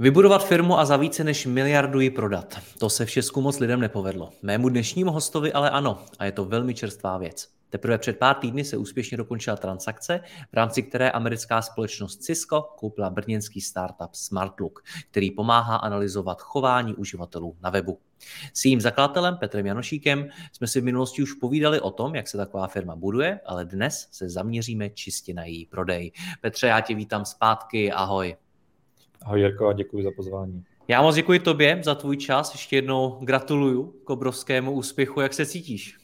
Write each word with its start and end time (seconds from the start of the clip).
Vybudovat 0.00 0.46
firmu 0.46 0.78
a 0.78 0.84
za 0.84 0.96
více 0.96 1.24
než 1.24 1.46
miliardu 1.46 2.00
ji 2.00 2.10
prodat. 2.10 2.58
To 2.78 2.90
se 2.90 3.06
v 3.06 3.10
Česku 3.10 3.40
moc 3.40 3.58
lidem 3.58 3.80
nepovedlo. 3.80 4.32
Mému 4.42 4.68
dnešnímu 4.68 5.10
hostovi 5.10 5.52
ale 5.52 5.70
ano, 5.70 5.98
a 6.18 6.24
je 6.24 6.32
to 6.32 6.44
velmi 6.44 6.74
čerstvá 6.74 7.18
věc. 7.18 7.48
Teprve 7.70 7.98
před 7.98 8.18
pár 8.18 8.36
týdny 8.36 8.64
se 8.64 8.76
úspěšně 8.76 9.16
dokončila 9.16 9.56
transakce, 9.56 10.20
v 10.52 10.54
rámci 10.54 10.82
které 10.82 11.10
americká 11.10 11.62
společnost 11.62 12.22
Cisco 12.22 12.62
koupila 12.62 13.10
brněnský 13.10 13.60
startup 13.60 14.14
SmartLook, 14.14 14.84
který 15.10 15.30
pomáhá 15.30 15.76
analyzovat 15.76 16.40
chování 16.40 16.94
uživatelů 16.94 17.56
na 17.62 17.70
webu. 17.70 17.98
S 18.54 18.64
jejím 18.64 18.80
zakladatelem 18.80 19.36
Petrem 19.36 19.66
Janošíkem 19.66 20.28
jsme 20.52 20.66
si 20.66 20.80
v 20.80 20.84
minulosti 20.84 21.22
už 21.22 21.32
povídali 21.32 21.80
o 21.80 21.90
tom, 21.90 22.14
jak 22.14 22.28
se 22.28 22.36
taková 22.36 22.66
firma 22.66 22.96
buduje, 22.96 23.40
ale 23.46 23.64
dnes 23.64 24.08
se 24.10 24.28
zaměříme 24.28 24.90
čistě 24.90 25.34
na 25.34 25.44
její 25.44 25.66
prodej. 25.66 26.12
Petře, 26.40 26.66
já 26.66 26.80
tě 26.80 26.94
vítám 26.94 27.24
zpátky, 27.24 27.92
ahoj. 27.92 28.36
Ahoj 29.22 29.40
Jirko 29.40 29.68
a 29.68 29.72
děkuji 29.72 30.04
za 30.04 30.10
pozvání. 30.16 30.64
Já 30.88 31.02
moc 31.02 31.14
děkuji 31.14 31.38
tobě 31.38 31.80
za 31.84 31.94
tvůj 31.94 32.16
čas, 32.16 32.54
ještě 32.54 32.76
jednou 32.76 33.18
gratuluju 33.22 33.94
k 34.04 34.10
obrovskému 34.10 34.72
úspěchu. 34.72 35.20
Jak 35.20 35.34
se 35.34 35.46
cítíš? 35.46 35.96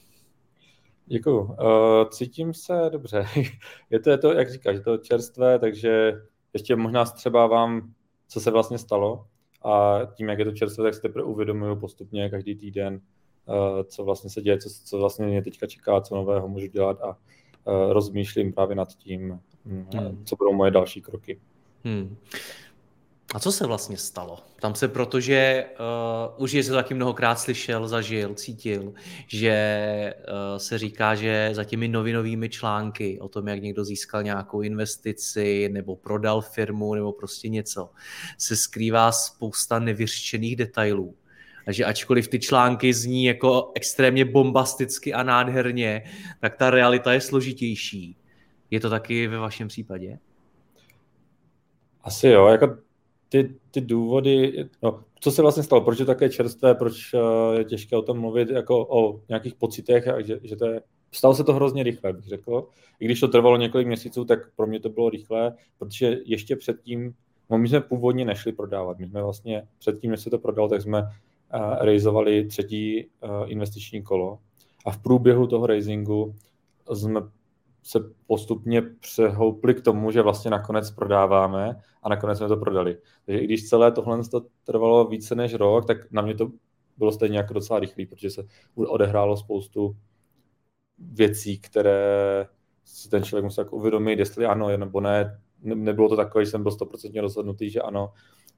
Děkuji. 1.06 1.42
Uh, 1.42 2.08
cítím 2.10 2.54
se 2.54 2.90
dobře. 2.92 3.26
je 3.90 4.00
to, 4.00 4.10
je 4.10 4.18
to, 4.18 4.32
jak 4.32 4.52
říkáš, 4.52 4.74
je 4.74 4.80
to 4.80 4.98
čerstvé, 4.98 5.58
takže 5.58 6.12
ještě 6.52 6.76
možná 6.76 7.04
třeba 7.04 7.46
vám, 7.46 7.92
co 8.28 8.40
se 8.40 8.50
vlastně 8.50 8.78
stalo. 8.78 9.26
A 9.64 10.00
tím, 10.14 10.28
jak 10.28 10.38
je 10.38 10.44
to 10.44 10.52
čerstvé, 10.52 10.84
tak 10.84 10.94
si 10.94 11.00
teprve 11.00 11.24
uvědomuju 11.24 11.76
postupně 11.76 12.30
každý 12.30 12.54
týden, 12.54 13.00
uh, 13.46 13.82
co 13.82 14.04
vlastně 14.04 14.30
se 14.30 14.42
děje, 14.42 14.58
co, 14.58 14.68
co 14.84 14.98
vlastně 14.98 15.26
mě 15.26 15.42
teďka 15.42 15.66
čeká, 15.66 16.00
co 16.00 16.14
nového 16.14 16.48
můžu 16.48 16.66
dělat 16.66 17.00
a 17.00 17.08
uh, 17.08 17.92
rozmýšlím 17.92 18.52
právě 18.52 18.76
nad 18.76 18.88
tím, 18.88 19.40
mm, 19.64 19.86
hmm. 19.94 20.24
co 20.24 20.36
budou 20.36 20.52
moje 20.52 20.70
další 20.70 21.02
kroky. 21.02 21.40
Hmm. 21.84 22.16
A 23.34 23.38
co 23.38 23.52
se 23.52 23.66
vlastně 23.66 23.96
stalo? 23.96 24.38
Tam 24.60 24.74
se, 24.74 24.88
protože 24.88 25.66
uh, 26.36 26.42
už 26.42 26.52
je 26.52 26.64
se 26.64 26.72
taky 26.72 26.94
mnohokrát 26.94 27.38
slyšel, 27.38 27.88
zažil, 27.88 28.34
cítil, 28.34 28.92
že 29.26 30.14
uh, 30.18 30.58
se 30.58 30.78
říká, 30.78 31.14
že 31.14 31.50
za 31.52 31.64
těmi 31.64 31.88
novinovými 31.88 32.48
články 32.48 33.20
o 33.20 33.28
tom, 33.28 33.48
jak 33.48 33.62
někdo 33.62 33.84
získal 33.84 34.22
nějakou 34.22 34.60
investici 34.60 35.68
nebo 35.72 35.96
prodal 35.96 36.40
firmu 36.40 36.94
nebo 36.94 37.12
prostě 37.12 37.48
něco, 37.48 37.90
se 38.38 38.56
skrývá 38.56 39.12
spousta 39.12 39.78
nevyřčených 39.78 40.56
detailů. 40.56 41.14
A 41.66 41.72
že 41.72 41.84
ačkoliv 41.84 42.28
ty 42.28 42.38
články 42.38 42.94
zní 42.94 43.24
jako 43.24 43.72
extrémně 43.74 44.24
bombasticky 44.24 45.14
a 45.14 45.22
nádherně, 45.22 46.04
tak 46.40 46.56
ta 46.56 46.70
realita 46.70 47.12
je 47.12 47.20
složitější. 47.20 48.16
Je 48.70 48.80
to 48.80 48.90
taky 48.90 49.26
ve 49.26 49.38
vašem 49.38 49.68
případě? 49.68 50.18
Asi 52.02 52.28
jo, 52.28 52.46
jako 52.46 52.84
ty, 53.34 53.54
ty 53.70 53.80
důvody, 53.80 54.66
no, 54.82 55.00
co 55.20 55.30
se 55.30 55.42
vlastně 55.42 55.62
stalo, 55.62 55.82
proč 55.82 55.98
je 55.98 56.06
také 56.06 56.28
čerstvé, 56.28 56.74
proč 56.74 57.14
uh, 57.14 57.20
je 57.58 57.64
těžké 57.64 57.96
o 57.96 58.02
tom 58.02 58.18
mluvit 58.18 58.50
jako 58.50 58.86
o 58.86 59.20
nějakých 59.28 59.54
pocitech, 59.54 60.08
a 60.08 60.20
že, 60.20 60.40
že 60.42 60.56
to 60.56 60.66
je, 60.66 60.80
stalo 61.12 61.34
se 61.34 61.44
to 61.44 61.52
hrozně 61.52 61.82
rychle, 61.82 62.12
bych 62.12 62.24
řekl. 62.24 62.68
I 63.00 63.04
když 63.04 63.20
to 63.20 63.28
trvalo 63.28 63.56
několik 63.56 63.86
měsíců, 63.86 64.24
tak 64.24 64.38
pro 64.56 64.66
mě 64.66 64.80
to 64.80 64.88
bylo 64.88 65.10
rychlé, 65.10 65.54
protože 65.78 66.18
ještě 66.24 66.56
předtím, 66.56 67.14
no 67.50 67.58
my 67.58 67.68
jsme 67.68 67.80
původně 67.80 68.24
nešli 68.24 68.52
prodávat, 68.52 68.98
my 68.98 69.06
jsme 69.06 69.22
vlastně 69.22 69.62
předtím, 69.78 70.10
než 70.10 70.20
se 70.20 70.30
to 70.30 70.38
prodalo, 70.38 70.68
tak 70.68 70.82
jsme 70.82 71.02
uh, 71.02 71.08
rejzovali 71.80 72.44
třetí 72.44 73.04
uh, 73.04 73.30
investiční 73.46 74.02
kolo. 74.02 74.38
A 74.86 74.90
v 74.90 74.98
průběhu 74.98 75.46
toho 75.46 75.66
raisingu 75.66 76.34
jsme 76.92 77.20
se 77.84 78.00
postupně 78.26 78.82
přehoupli 78.82 79.74
k 79.74 79.80
tomu, 79.80 80.10
že 80.10 80.22
vlastně 80.22 80.50
nakonec 80.50 80.90
prodáváme 80.90 81.76
a 82.02 82.08
nakonec 82.08 82.38
jsme 82.38 82.48
to 82.48 82.56
prodali. 82.56 82.98
Takže 83.26 83.40
i 83.40 83.44
když 83.44 83.68
celé 83.68 83.92
tohle 83.92 84.24
to 84.30 84.46
trvalo 84.64 85.04
více 85.04 85.34
než 85.34 85.54
rok, 85.54 85.86
tak 85.86 86.12
na 86.12 86.22
mě 86.22 86.34
to 86.34 86.50
bylo 86.96 87.12
stejně 87.12 87.38
jako 87.38 87.54
docela 87.54 87.80
rychlý, 87.80 88.06
protože 88.06 88.30
se 88.30 88.44
odehrálo 88.74 89.36
spoustu 89.36 89.96
věcí, 90.98 91.58
které 91.58 92.46
si 92.84 93.08
ten 93.10 93.24
člověk 93.24 93.44
musel 93.44 93.64
jako 93.64 93.76
uvědomit, 93.76 94.18
jestli 94.18 94.46
ano 94.46 94.76
nebo 94.76 95.00
ne. 95.00 95.40
Nebylo 95.62 96.08
to 96.08 96.16
takové, 96.16 96.44
že 96.44 96.50
jsem 96.50 96.62
byl 96.62 96.72
stoprocentně 96.72 97.20
rozhodnutý, 97.20 97.70
že 97.70 97.80
ano. 97.80 98.12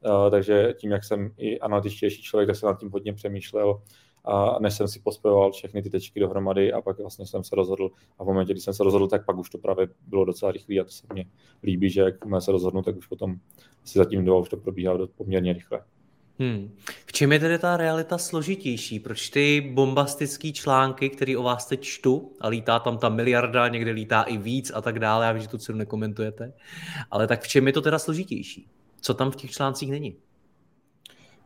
Uh, 0.04 0.30
takže 0.30 0.74
tím, 0.78 0.90
jak 0.90 1.04
jsem 1.04 1.30
i 1.36 1.60
analytičtější 1.60 2.22
člověk, 2.22 2.46
tak 2.46 2.56
jsem 2.56 2.66
nad 2.66 2.80
tím 2.80 2.90
hodně 2.90 3.12
přemýšlel 3.12 3.82
a 4.26 4.58
než 4.60 4.74
jsem 4.74 4.88
si 4.88 5.00
pospojoval 5.00 5.52
všechny 5.52 5.82
ty 5.82 5.90
tečky 5.90 6.20
dohromady 6.20 6.72
a 6.72 6.80
pak 6.80 6.98
vlastně 6.98 7.26
jsem 7.26 7.44
se 7.44 7.56
rozhodl 7.56 7.90
a 8.18 8.24
v 8.24 8.26
momentě, 8.26 8.52
kdy 8.52 8.60
jsem 8.60 8.74
se 8.74 8.84
rozhodl, 8.84 9.08
tak 9.08 9.24
pak 9.24 9.38
už 9.38 9.50
to 9.50 9.58
právě 9.58 9.88
bylo 10.06 10.24
docela 10.24 10.52
rychlé 10.52 10.76
a 10.76 10.84
to 10.84 10.90
se 10.90 11.06
mně 11.12 11.24
líbí, 11.62 11.90
že 11.90 12.00
jak 12.00 12.14
se 12.38 12.52
rozhodnu, 12.52 12.82
tak 12.82 12.96
už 12.96 13.06
potom 13.06 13.36
si 13.84 13.98
zatím 13.98 14.24
dva 14.24 14.38
už 14.38 14.48
to 14.48 14.56
probíhá 14.56 14.98
poměrně 15.16 15.52
rychle. 15.52 15.80
Hmm. 16.38 16.74
V 17.06 17.12
čem 17.12 17.32
je 17.32 17.38
tedy 17.38 17.58
ta 17.58 17.76
realita 17.76 18.18
složitější? 18.18 19.00
Proč 19.00 19.28
ty 19.28 19.72
bombastické 19.74 20.52
články, 20.52 21.10
které 21.10 21.36
o 21.36 21.42
vás 21.42 21.66
teď 21.66 21.80
čtu, 21.80 22.32
a 22.40 22.48
lítá 22.48 22.78
tam 22.78 22.98
ta 22.98 23.08
miliarda, 23.08 23.68
někde 23.68 23.90
lítá 23.90 24.22
i 24.22 24.36
víc 24.36 24.72
a 24.74 24.80
tak 24.80 24.98
dále, 24.98 25.26
já 25.26 25.32
vím, 25.32 25.42
že 25.42 25.48
tu 25.48 25.58
cenu 25.58 25.78
nekomentujete, 25.78 26.52
ale 27.10 27.26
tak 27.26 27.42
v 27.42 27.48
čem 27.48 27.66
je 27.66 27.72
to 27.72 27.82
teda 27.82 27.98
složitější? 27.98 28.68
Co 29.00 29.14
tam 29.14 29.30
v 29.30 29.36
těch 29.36 29.50
článcích 29.50 29.90
není? 29.90 30.16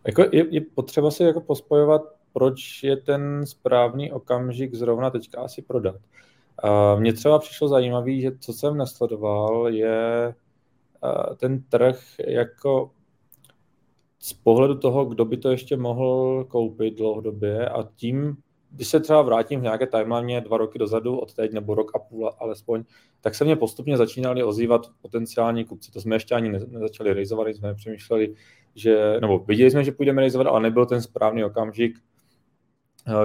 Jako 0.07 0.23
je, 0.33 0.55
je 0.55 0.61
potřeba 0.61 1.11
si 1.11 1.23
jako 1.23 1.41
pospojovat 1.41 2.03
proč 2.33 2.83
je 2.83 2.97
ten 2.97 3.47
správný 3.47 4.13
okamžik 4.13 4.75
zrovna 4.75 5.11
teďka 5.11 5.41
asi 5.41 5.63
prodat. 5.63 5.97
Mně 6.99 7.13
třeba 7.13 7.39
přišlo 7.39 7.69
zajímavý, 7.69 8.21
že 8.21 8.31
co 8.41 8.53
jsem 8.53 8.77
nesledoval, 8.77 9.69
je 9.69 10.35
ten 11.37 11.63
trh 11.63 12.01
jako 12.27 12.91
z 14.19 14.33
pohledu 14.33 14.75
toho, 14.75 15.05
kdo 15.05 15.25
by 15.25 15.37
to 15.37 15.51
ještě 15.51 15.77
mohl 15.77 16.45
koupit 16.49 16.99
dlouhodobě 16.99 17.69
a 17.69 17.89
tím, 17.97 18.37
když 18.71 18.89
se 18.89 19.01
třeba 19.01 19.23
vrátím 19.23 19.61
v 19.61 19.63
nějaké 19.63 19.87
timeline 19.87 20.41
dva 20.41 20.57
roky 20.57 20.79
dozadu 20.79 21.19
od 21.19 21.35
teď, 21.35 21.53
nebo 21.53 21.75
rok 21.75 21.91
a 21.95 21.99
půl 21.99 22.33
alespoň, 22.39 22.85
tak 23.21 23.35
se 23.35 23.45
mě 23.45 23.57
postupně 23.57 23.97
začínali 23.97 24.45
ozývat 24.45 24.87
potenciální 25.03 25.65
kupci. 25.65 25.93
To 25.93 26.01
jsme 26.01 26.17
ještě 26.17 26.35
ani 26.35 26.49
nezačali 26.49 27.13
rejzovat, 27.13 27.49
jsme 27.49 27.75
přemýšleli, 27.75 28.35
že, 28.75 29.21
nebo 29.21 29.39
viděli 29.39 29.71
jsme, 29.71 29.85
že 29.85 29.93
půjdeme 29.93 30.21
rejzovat, 30.21 30.47
ale 30.47 30.61
nebyl 30.61 30.87
ten 30.87 31.03
správný 31.03 31.45
okamžik, 31.45 31.99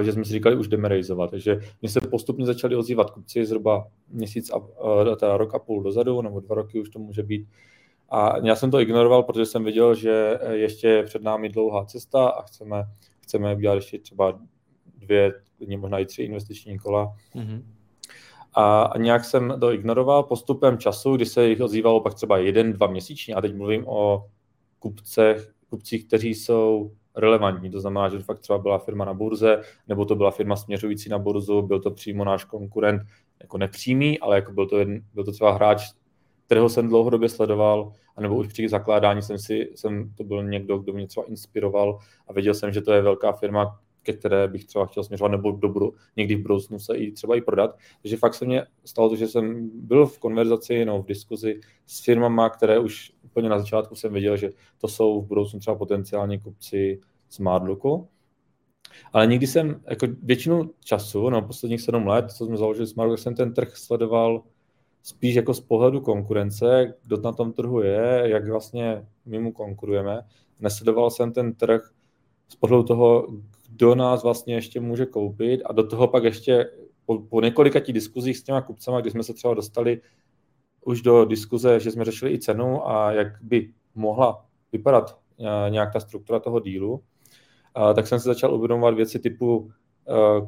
že 0.02 0.12
jsme 0.12 0.26
si 0.26 0.34
říkali, 0.34 0.56
už 0.56 0.68
jdeme 0.68 0.88
realizovat. 0.88 1.32
Takže 1.32 1.60
mě 1.82 1.90
se 1.90 2.02
postupně 2.02 2.46
začali 2.46 2.76
ozývat 2.76 3.12
kupci 3.12 3.46
zhruba 3.46 3.88
měsíc 4.10 4.52
a 4.52 4.62
eh, 5.12 5.16
teda 5.16 5.38
rok 5.38 5.56
a 5.56 5.60
půl 5.60 5.84
dozadu, 5.84 6.22
nebo 6.22 6.40
dva 6.40 6.56
roky 6.56 6.80
už 6.80 6.90
to 6.90 7.00
může 7.00 7.24
být. 7.24 7.48
A 8.10 8.46
já 8.46 8.56
jsem 8.56 8.72
to 8.72 8.80
ignoroval, 8.80 9.24
protože 9.24 9.46
jsem 9.46 9.64
viděl, 9.64 9.96
že 9.96 10.40
eh, 10.42 10.56
ještě 10.56 10.88
je 10.88 11.04
před 11.04 11.24
námi 11.24 11.50
dlouhá 11.50 11.86
cesta 11.86 12.28
a 12.28 12.42
chceme, 12.42 12.84
chceme 13.20 13.56
udělat 13.56 13.76
ještě 13.76 14.00
třeba 14.00 14.40
dvě, 14.98 15.34
možná 15.78 16.00
i 16.00 16.06
tři 16.06 16.24
investiční 16.24 16.78
kola. 16.78 17.16
Mm-hmm. 17.36 17.64
A 18.58 18.94
nějak 18.98 19.26
jsem 19.26 19.58
to 19.60 19.74
ignoroval 19.74 20.24
postupem 20.24 20.78
času, 20.78 21.16
kdy 21.16 21.26
se 21.26 21.48
jich 21.48 21.62
ozývalo 21.62 22.02
pak 22.02 22.14
třeba 22.14 22.38
jeden, 22.38 22.74
dva 22.74 22.88
měsíčně. 22.88 23.36
A 23.36 23.42
teď 23.42 23.56
mluvím 23.56 23.88
o 23.88 24.26
kupcech, 24.80 25.52
kupcích, 25.70 26.08
kteří 26.08 26.36
jsou 26.36 26.92
relevantní. 27.18 27.72
To 27.72 27.80
znamená, 27.80 28.10
že 28.10 28.20
fakt 28.20 28.40
třeba 28.40 28.60
byla 28.60 28.78
firma 28.78 29.06
na 29.06 29.14
burze, 29.14 29.62
nebo 29.88 30.06
to 30.06 30.16
byla 30.16 30.32
firma 30.32 30.56
směřující 30.56 31.10
na 31.10 31.20
burzu, 31.20 31.62
byl 31.62 31.80
to 31.80 31.92
přímo 31.92 32.26
náš 32.26 32.44
konkurent, 32.44 33.02
jako 33.42 33.58
nepřímý, 33.58 34.20
ale 34.20 34.36
jako 34.36 34.52
byl 34.52 34.66
to, 34.68 34.78
jeden, 34.78 35.02
byl 35.14 35.24
to 35.24 35.32
třeba 35.32 35.54
hráč, 35.54 35.82
kterého 36.46 36.70
jsem 36.70 36.90
dlouhodobě 36.90 37.30
sledoval, 37.30 37.92
anebo 38.16 38.36
už 38.36 38.48
při 38.48 38.70
zakládání 38.70 39.22
jsem 39.22 39.40
si, 39.40 39.70
jsem, 39.76 40.14
to 40.18 40.24
byl 40.24 40.44
někdo, 40.44 40.78
kdo 40.78 40.94
mě 40.94 41.08
třeba 41.08 41.26
inspiroval 41.26 42.00
a 42.28 42.34
věděl 42.34 42.54
jsem, 42.54 42.72
že 42.72 42.82
to 42.82 42.94
je 42.94 43.02
velká 43.02 43.32
firma, 43.32 43.80
ke 44.06 44.14
které 44.14 44.48
bych 44.48 44.66
třeba 44.66 44.86
chtěl 44.86 45.04
směřovat, 45.04 45.32
nebo 45.32 45.52
do 45.52 45.70
budu, 45.70 45.94
někdy 46.18 46.36
v 46.36 46.42
budoucnu 46.42 46.80
se 46.80 46.98
i 46.98 47.12
třeba 47.12 47.36
i 47.36 47.42
prodat. 47.42 47.78
Takže 48.02 48.18
fakt 48.18 48.34
se 48.34 48.46
mně 48.46 48.66
stalo 48.86 49.10
to, 49.10 49.16
že 49.16 49.28
jsem 49.28 49.70
byl 49.74 50.06
v 50.06 50.20
konverzaci, 50.20 50.86
no, 50.86 51.02
v 51.02 51.06
diskuzi 51.06 51.60
s 51.86 52.04
firmama, 52.04 52.50
které 52.50 52.80
už 52.80 53.12
úplně 53.24 53.50
na 53.50 53.60
začátku 53.60 53.96
jsem 53.96 54.14
věděl, 54.14 54.38
že 54.38 54.50
to 54.78 54.88
jsou 54.88 55.22
v 55.22 55.28
budoucnu 55.28 55.60
třeba 55.60 55.76
potenciální 55.76 56.40
kupci 56.40 57.02
Smartlooku. 57.30 58.08
Ale 59.14 59.28
nikdy 59.28 59.48
jsem, 59.48 59.82
jako 59.90 60.08
většinu 60.24 60.72
času, 60.84 61.30
no 61.30 61.42
posledních 61.42 61.82
sedm 61.82 62.08
let, 62.08 62.32
co 62.32 62.46
jsme 62.46 62.58
založili 62.58 62.88
Smartlook, 62.88 63.20
jsem 63.20 63.36
ten 63.36 63.54
trh 63.54 63.78
sledoval 63.78 64.44
spíš 65.04 65.36
jako 65.36 65.54
z 65.54 65.60
pohledu 65.60 66.02
konkurence, 66.02 66.94
kdo 67.04 67.18
na 67.18 67.32
tom 67.32 67.54
trhu 67.54 67.82
je, 67.82 68.24
jak 68.26 68.48
vlastně 68.48 69.06
my 69.26 69.40
mu 69.40 69.52
konkurujeme. 69.52 70.22
Nesledoval 70.60 71.12
jsem 71.12 71.32
ten 71.32 71.54
trh 71.54 71.92
z 72.48 72.56
pohledu 72.56 72.84
toho, 72.84 73.28
kdo 73.76 73.96
nás 73.96 74.24
vlastně 74.24 74.56
ještě 74.56 74.80
může 74.80 75.06
koupit 75.06 75.62
a 75.66 75.74
do 75.74 75.88
toho 75.88 76.08
pak 76.08 76.24
ještě 76.24 76.72
po, 77.06 77.20
po 77.20 77.42
několika 77.42 77.80
tí 77.80 77.94
diskuzích 77.94 78.38
s 78.38 78.44
těma 78.44 78.62
kupcema, 78.62 79.02
kdy 79.02 79.12
jsme 79.12 79.24
se 79.24 79.34
třeba 79.34 79.54
dostali 79.54 80.02
už 80.86 81.02
do 81.02 81.26
diskuze, 81.26 81.80
že 81.80 81.92
jsme 81.92 82.06
řešili 82.06 82.34
i 82.34 82.40
cenu 82.40 82.90
a 82.90 83.12
jak 83.12 83.28
by 83.42 83.74
mohla 83.96 84.46
vypadat 84.72 85.20
eh, 85.40 85.70
nějak 85.70 85.94
ta 85.94 86.00
struktura 86.00 86.40
toho 86.40 86.60
dílu, 86.60 87.04
tak 87.96 88.08
jsem 88.08 88.20
se 88.20 88.30
začal 88.30 88.54
uvědomovat 88.54 88.94
věci 88.94 89.20
typu, 89.20 89.72
eh, 90.08 90.48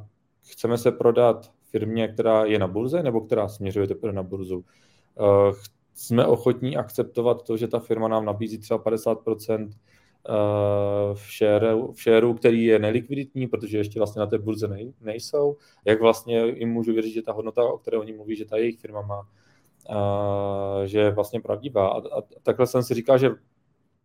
chceme 0.52 0.78
se 0.78 0.92
prodat 0.92 1.52
firmě, 1.72 2.08
která 2.08 2.46
je 2.46 2.60
na 2.60 2.68
burze 2.68 3.04
nebo 3.04 3.22
která 3.22 3.48
směřuje 3.48 3.88
teprve 3.88 4.14
na 4.14 4.24
burzu. 4.24 4.66
Eh, 5.20 5.54
jsme 5.94 6.26
ochotní 6.26 6.78
akceptovat 6.78 7.44
to, 7.44 7.58
že 7.58 7.68
ta 7.68 7.80
firma 7.80 8.08
nám 8.08 8.26
nabízí 8.26 8.58
třeba 8.58 8.78
50% 8.78 9.70
v 11.14 11.32
shareu, 11.38 11.92
v 12.34 12.40
který 12.40 12.66
je 12.66 12.80
nelikviditní, 12.80 13.48
protože 13.48 13.78
ještě 13.78 14.00
vlastně 14.00 14.20
na 14.20 14.26
té 14.26 14.38
burze 14.38 14.68
nej, 14.68 14.94
nejsou. 15.02 15.58
Jak 15.86 16.02
vlastně 16.02 16.46
jim 16.46 16.70
můžu 16.70 16.94
věřit, 16.94 17.12
že 17.12 17.22
ta 17.22 17.32
hodnota, 17.32 17.64
o 17.64 17.78
které 17.78 17.98
oni 17.98 18.14
mluví, 18.14 18.36
že 18.36 18.46
ta 18.46 18.58
jejich 18.58 18.80
firma 18.80 19.02
má, 19.02 19.28
že 20.86 21.00
je 21.00 21.12
vlastně 21.12 21.42
pravdivá. 21.42 21.88
A, 21.88 21.98
a 21.98 22.22
takhle 22.44 22.68
jsem 22.68 22.84
si 22.84 22.94
říkal, 22.94 23.18
že 23.18 23.30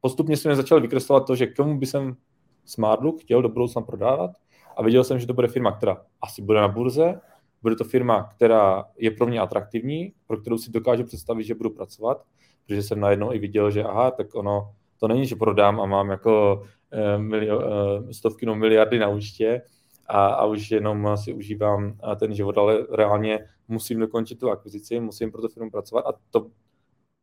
postupně 0.01 0.37
jsem 0.37 0.55
začal 0.55 0.81
vykreslovat 0.81 1.27
to, 1.27 1.37
že 1.37 1.47
komu 1.47 1.79
by 1.79 1.87
jsem 1.87 2.17
Smartlook 2.65 3.21
chtěl 3.21 3.43
do 3.43 3.49
budoucna 3.49 3.83
prodávat 3.83 4.31
a 4.77 4.83
viděl 4.83 5.05
jsem, 5.05 5.19
že 5.19 5.27
to 5.27 5.35
bude 5.35 5.49
firma, 5.49 5.73
která 5.73 6.05
asi 6.21 6.43
bude 6.43 6.61
na 6.61 6.69
burze, 6.69 7.21
bude 7.63 7.77
to 7.77 7.85
firma, 7.85 8.23
která 8.23 8.85
je 8.99 9.11
pro 9.11 9.27
mě 9.27 9.41
atraktivní, 9.41 10.13
pro 10.27 10.37
kterou 10.37 10.59
si 10.59 10.71
dokážu 10.71 11.05
představit, 11.05 11.45
že 11.45 11.55
budu 11.55 11.71
pracovat, 11.71 12.25
protože 12.67 12.83
jsem 12.83 13.01
najednou 13.01 13.33
i 13.33 13.39
viděl, 13.39 13.71
že 13.71 13.85
aha, 13.85 14.11
tak 14.11 14.35
ono, 14.35 14.75
to 15.03 15.09
není, 15.09 15.27
že 15.27 15.37
prodám 15.37 15.81
a 15.81 15.87
mám 15.87 16.11
jako 16.11 16.63
eh, 16.91 17.19
milio, 17.19 17.61
eh, 17.61 18.15
stovky 18.15 18.47
no 18.47 18.55
miliardy 18.55 18.99
na 18.99 19.09
účtě 19.09 19.63
a, 20.07 20.27
a 20.27 20.45
už 20.45 20.71
jenom 20.71 21.09
si 21.15 21.33
užívám 21.33 21.99
eh, 22.13 22.17
ten 22.17 22.35
život, 22.35 22.59
ale 22.59 22.87
reálně 22.91 23.47
musím 23.69 24.01
dokončit 24.01 24.41
tu 24.41 24.51
akvizici, 24.51 25.01
musím 25.01 25.33
pro 25.33 25.43
tu 25.43 25.49
firmu 25.49 25.71
pracovat 25.71 26.07
a 26.07 26.13
to 26.31 26.51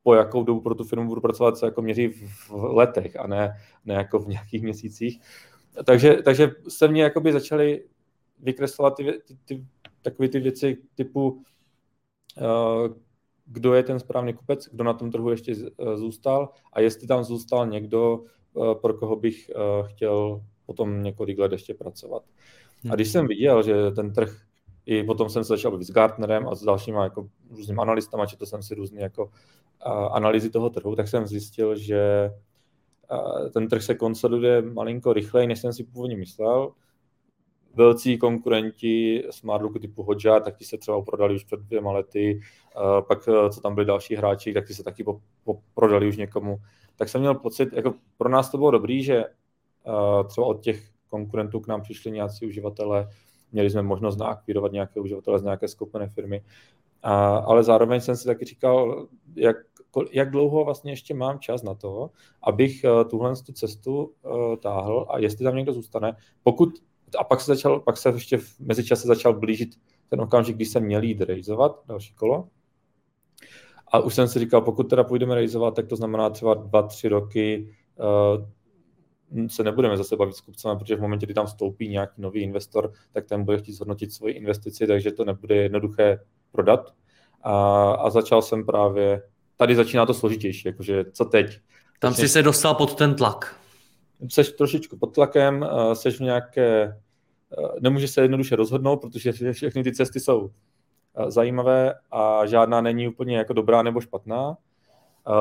po 0.03 0.13
jakou 0.13 0.43
dobu 0.43 0.61
pro 0.61 0.75
tu 0.75 0.83
firmu 0.83 1.07
budu 1.07 1.21
pracovat, 1.21 1.57
se 1.57 1.65
jako 1.65 1.81
měří 1.81 2.07
v 2.07 2.51
letech 2.51 3.19
a 3.19 3.27
ne, 3.27 3.53
ne 3.85 3.93
jako 3.93 4.19
v 4.19 4.27
nějakých 4.27 4.63
měsících. 4.63 5.21
Takže, 5.85 6.13
takže 6.13 6.51
se 6.67 6.87
mě 6.87 7.03
jakoby 7.03 7.33
začaly 7.33 7.85
vykreslovat 8.39 8.97
ty, 8.97 9.03
ty, 9.03 9.37
ty, 9.45 9.65
takové 10.01 10.29
ty 10.29 10.39
věci 10.39 10.77
typu, 10.95 11.29
uh, 11.29 12.95
kdo 13.51 13.73
je 13.73 13.83
ten 13.83 13.99
správný 13.99 14.33
kupec, 14.33 14.69
kdo 14.71 14.83
na 14.83 14.93
tom 14.93 15.11
trhu 15.11 15.29
ještě 15.29 15.55
uh, 15.55 15.95
zůstal 15.95 16.49
a 16.73 16.81
jestli 16.81 17.07
tam 17.07 17.23
zůstal 17.23 17.67
někdo, 17.67 18.19
uh, 18.53 18.73
pro 18.73 18.93
koho 18.93 19.15
bych 19.15 19.51
uh, 19.55 19.87
chtěl 19.87 20.41
potom 20.65 21.03
několik 21.03 21.39
let 21.39 21.51
ještě 21.51 21.73
pracovat. 21.73 22.23
A 22.91 22.95
když 22.95 23.07
hmm. 23.07 23.11
jsem 23.11 23.27
viděl, 23.27 23.63
že 23.63 23.91
ten 23.91 24.13
trh 24.13 24.37
i 24.85 25.03
potom 25.03 25.29
jsem 25.29 25.43
se 25.43 25.47
začal 25.47 25.71
bavit 25.71 25.87
s 25.87 25.91
Gartnerem 25.91 26.47
a 26.47 26.55
s 26.55 26.63
dalšími 26.63 26.97
jako 26.97 27.29
různými 27.49 27.81
analystama, 27.81 28.25
četl 28.25 28.45
jsem 28.45 28.63
si 28.63 28.75
různé 28.75 29.01
jako 29.01 29.31
analýzy 30.11 30.49
toho 30.49 30.69
trhu, 30.69 30.95
tak 30.95 31.07
jsem 31.07 31.27
zjistil, 31.27 31.75
že 31.75 32.31
ten 33.53 33.67
trh 33.67 33.83
se 33.83 33.95
konsoliduje 33.95 34.61
malinko 34.61 35.13
rychleji, 35.13 35.47
než 35.47 35.59
jsem 35.59 35.73
si 35.73 35.83
původně 35.83 36.17
myslel. 36.17 36.71
Velcí 37.73 38.17
konkurenti 38.17 39.23
Smartlooku 39.29 39.79
typu 39.79 40.03
Hodja, 40.03 40.39
tak 40.39 40.57
ti 40.57 40.65
se 40.65 40.77
třeba 40.77 41.01
prodali 41.01 41.35
už 41.35 41.43
před 41.43 41.59
dvěma 41.59 41.91
lety, 41.91 42.39
pak 43.07 43.27
e, 43.27 43.49
co 43.49 43.61
tam 43.61 43.75
byli 43.75 43.85
další 43.85 44.15
hráči, 44.15 44.53
tak 44.53 44.67
ti 44.67 44.73
se 44.73 44.83
taky 44.83 45.05
prodali 45.73 46.07
už 46.07 46.17
někomu. 46.17 46.57
Tak 46.95 47.09
jsem 47.09 47.21
měl 47.21 47.35
pocit, 47.35 47.73
jako 47.73 47.93
pro 48.17 48.29
nás 48.29 48.51
to 48.51 48.57
bylo 48.57 48.71
dobrý, 48.71 49.03
že 49.03 49.23
třeba 50.27 50.47
od 50.47 50.61
těch 50.61 50.89
konkurentů 51.07 51.59
k 51.59 51.67
nám 51.67 51.81
přišli 51.81 52.11
nějací 52.11 52.47
uživatelé, 52.47 53.09
měli 53.51 53.69
jsme 53.69 53.81
možnost 53.81 54.17
naakvírovat 54.17 54.71
nějaké 54.71 54.99
uživatele 54.99 55.39
z 55.39 55.43
nějaké 55.43 55.67
skupené 55.67 56.07
firmy, 56.07 56.43
a, 57.03 57.37
ale 57.37 57.63
zároveň 57.63 58.01
jsem 58.01 58.15
si 58.15 58.25
taky 58.25 58.45
říkal, 58.45 59.07
jak, 59.35 59.57
jak 60.11 60.31
dlouho 60.31 60.65
vlastně 60.65 60.91
ještě 60.91 61.13
mám 61.13 61.39
čas 61.39 61.63
na 61.63 61.73
to, 61.73 62.09
abych 62.43 62.81
uh, 62.83 63.09
tuhle 63.09 63.33
tu 63.45 63.53
cestu 63.53 64.13
táhl 64.61 65.05
a 65.09 65.19
jestli 65.19 65.43
tam 65.43 65.55
někdo 65.55 65.73
zůstane. 65.73 66.15
Pokud, 66.43 66.69
a 67.15 67.23
pak 67.23 67.41
se, 67.41 67.55
začal, 67.55 67.79
pak 67.79 67.97
se 67.97 68.09
ještě 68.09 68.37
v 68.37 68.59
mezičase 68.59 69.07
začal 69.07 69.33
blížit 69.39 69.69
ten 70.09 70.21
okamžik, 70.21 70.55
když 70.55 70.69
jsem 70.69 70.83
měl 70.83 71.03
jít 71.03 71.21
rejzovat 71.21 71.81
další 71.87 72.13
kolo. 72.13 72.47
A 73.91 73.99
už 73.99 74.15
jsem 74.15 74.27
si 74.27 74.39
říkal, 74.39 74.61
pokud 74.61 74.83
teda 74.83 75.03
půjdeme 75.03 75.35
rejzovat, 75.35 75.75
tak 75.75 75.87
to 75.87 75.95
znamená 75.95 76.29
třeba 76.29 76.53
dva, 76.53 76.81
tři 76.81 77.07
roky 77.07 77.75
uh, 77.99 79.47
se 79.47 79.63
nebudeme 79.63 79.97
zase 79.97 80.15
bavit 80.15 80.35
s 80.35 80.41
kupcem, 80.41 80.77
protože 80.77 80.95
v 80.95 81.01
momentě, 81.01 81.25
kdy 81.25 81.33
tam 81.33 81.45
vstoupí 81.45 81.89
nějaký 81.89 82.21
nový 82.21 82.41
investor, 82.41 82.91
tak 83.11 83.25
ten 83.25 83.43
bude 83.43 83.57
chtít 83.57 83.73
zhodnotit 83.73 84.13
svoji 84.13 84.33
investici, 84.33 84.87
takže 84.87 85.11
to 85.11 85.25
nebude 85.25 85.55
jednoduché 85.55 86.19
prodat. 86.51 86.93
A, 87.41 87.91
a 87.91 88.09
začal 88.09 88.41
jsem 88.41 88.65
právě, 88.65 89.21
tady 89.57 89.75
začíná 89.75 90.05
to 90.05 90.13
složitější, 90.13 90.67
jakože 90.67 91.05
co 91.11 91.25
teď? 91.25 91.59
Tam 91.99 92.13
jsi 92.13 92.27
se 92.27 92.41
dostal 92.41 92.75
pod 92.75 92.95
ten 92.95 93.15
tlak. 93.15 93.58
Jsi 94.27 94.53
trošičku 94.53 94.97
pod 94.97 95.15
tlakem, 95.15 95.65
jsi 95.93 96.11
v 96.11 96.19
nějaké, 96.19 96.97
nemůžeš 97.79 98.11
se 98.11 98.21
jednoduše 98.21 98.55
rozhodnout, 98.55 98.97
protože 98.97 99.31
všechny 99.51 99.83
ty 99.83 99.91
cesty 99.91 100.19
jsou 100.19 100.51
zajímavé 101.27 101.93
a 102.11 102.45
žádná 102.45 102.81
není 102.81 103.07
úplně 103.07 103.37
jako 103.37 103.53
dobrá 103.53 103.81
nebo 103.83 104.01
špatná 104.01 104.57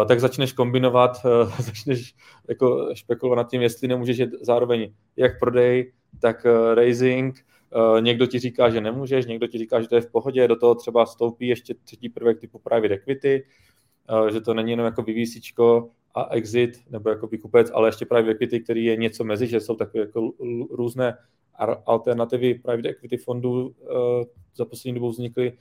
tak 0.09 0.21
začneš 0.21 0.53
kombinovat, 0.53 1.17
začneš 1.59 2.15
jako 2.49 2.95
špekulovat 2.95 3.37
nad 3.37 3.51
tím, 3.51 3.63
jestli 3.63 3.89
nemůžeš 3.89 4.19
jít 4.19 4.31
zároveň 4.41 4.93
jak 5.17 5.39
prodej, 5.39 5.93
tak 6.21 6.47
raising. 6.75 7.47
Někdo 8.01 8.27
ti 8.27 8.39
říká, 8.39 8.71
že 8.71 8.81
nemůžeš, 8.81 9.27
někdo 9.27 9.47
ti 9.47 9.59
říká, 9.59 9.81
že 9.81 9.89
to 9.89 9.95
je 9.95 10.01
v 10.01 10.11
pohodě, 10.11 10.49
do 10.49 10.57
toho 10.57 10.75
třeba 10.75 11.07
stoupí 11.07 11.49
ještě 11.49 11.75
třetí 11.85 12.09
prvek 12.09 12.41
typu 12.41 12.59
private 12.59 12.95
equity, 12.95 13.45
že 14.33 14.41
to 14.41 14.55
není 14.55 14.71
jenom 14.71 14.87
jako 14.87 15.03
vyvísíčko 15.03 15.91
a 16.21 16.35
exit 16.35 16.71
nebo 16.91 17.11
jako 17.11 17.27
vykupec, 17.27 17.71
ale 17.75 17.89
ještě 17.89 18.07
private 18.07 18.31
equity, 18.31 18.61
který 18.61 18.85
je 18.85 18.97
něco 18.97 19.25
mezi, 19.25 19.47
že 19.47 19.61
jsou 19.61 19.77
takové 19.77 20.01
jako 20.01 20.33
různé 20.71 21.17
alternativy 21.87 22.55
private 22.55 22.89
equity 22.89 23.17
fondů 23.17 23.75
za 24.57 24.65
poslední 24.65 24.95
dobou 24.95 25.11
vznikly, 25.11 25.53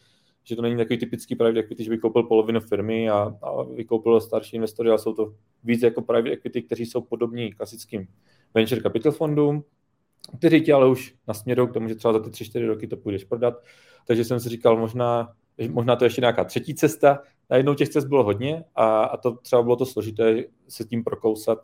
že 0.44 0.56
to 0.56 0.62
není 0.62 0.78
takový 0.78 0.98
typický 0.98 1.36
private 1.36 1.60
equity, 1.60 1.84
že 1.84 1.90
by 1.90 1.98
koupil 1.98 2.24
polovinu 2.24 2.60
firmy 2.60 3.10
a, 3.10 3.38
a 3.42 3.64
vykoupil 3.64 4.22
starší 4.22 4.56
investory, 4.56 4.90
ale 4.90 5.00
jsou 5.00 5.14
to 5.14 5.34
víc 5.64 5.82
jako 5.84 6.02
private 6.02 6.32
equity, 6.32 6.62
kteří 6.62 6.86
jsou 6.86 7.02
podobní 7.02 7.54
klasickým 7.54 8.08
venture 8.54 8.82
capital 8.82 9.12
fondům, 9.12 9.64
kteří 10.38 10.62
tě 10.62 10.74
ale 10.74 10.90
už 10.90 11.16
nasměrou 11.28 11.68
k 11.68 11.74
tomu, 11.74 11.88
že 11.88 11.96
třeba 11.96 12.14
za 12.14 12.20
ty 12.20 12.30
3-4 12.30 12.68
roky 12.68 12.88
to 12.88 12.98
půjdeš 12.98 13.24
prodat. 13.24 13.64
Takže 14.08 14.26
jsem 14.26 14.40
si 14.40 14.50
říkal, 14.50 14.78
možná, 14.78 15.34
možná 15.70 15.96
to 15.96 16.04
je 16.04 16.06
ještě 16.08 16.22
nějaká 16.22 16.44
třetí 16.44 16.76
cesta. 16.76 17.20
Najednou 17.50 17.74
těch 17.74 17.90
cest 17.90 18.06
bylo 18.06 18.24
hodně 18.24 18.64
a, 18.76 19.04
a 19.04 19.18
to 19.18 19.32
třeba 19.32 19.64
bylo 19.64 19.76
to 19.76 19.86
složité 19.86 20.44
se 20.68 20.86
tím 20.86 21.04
prokousat 21.04 21.60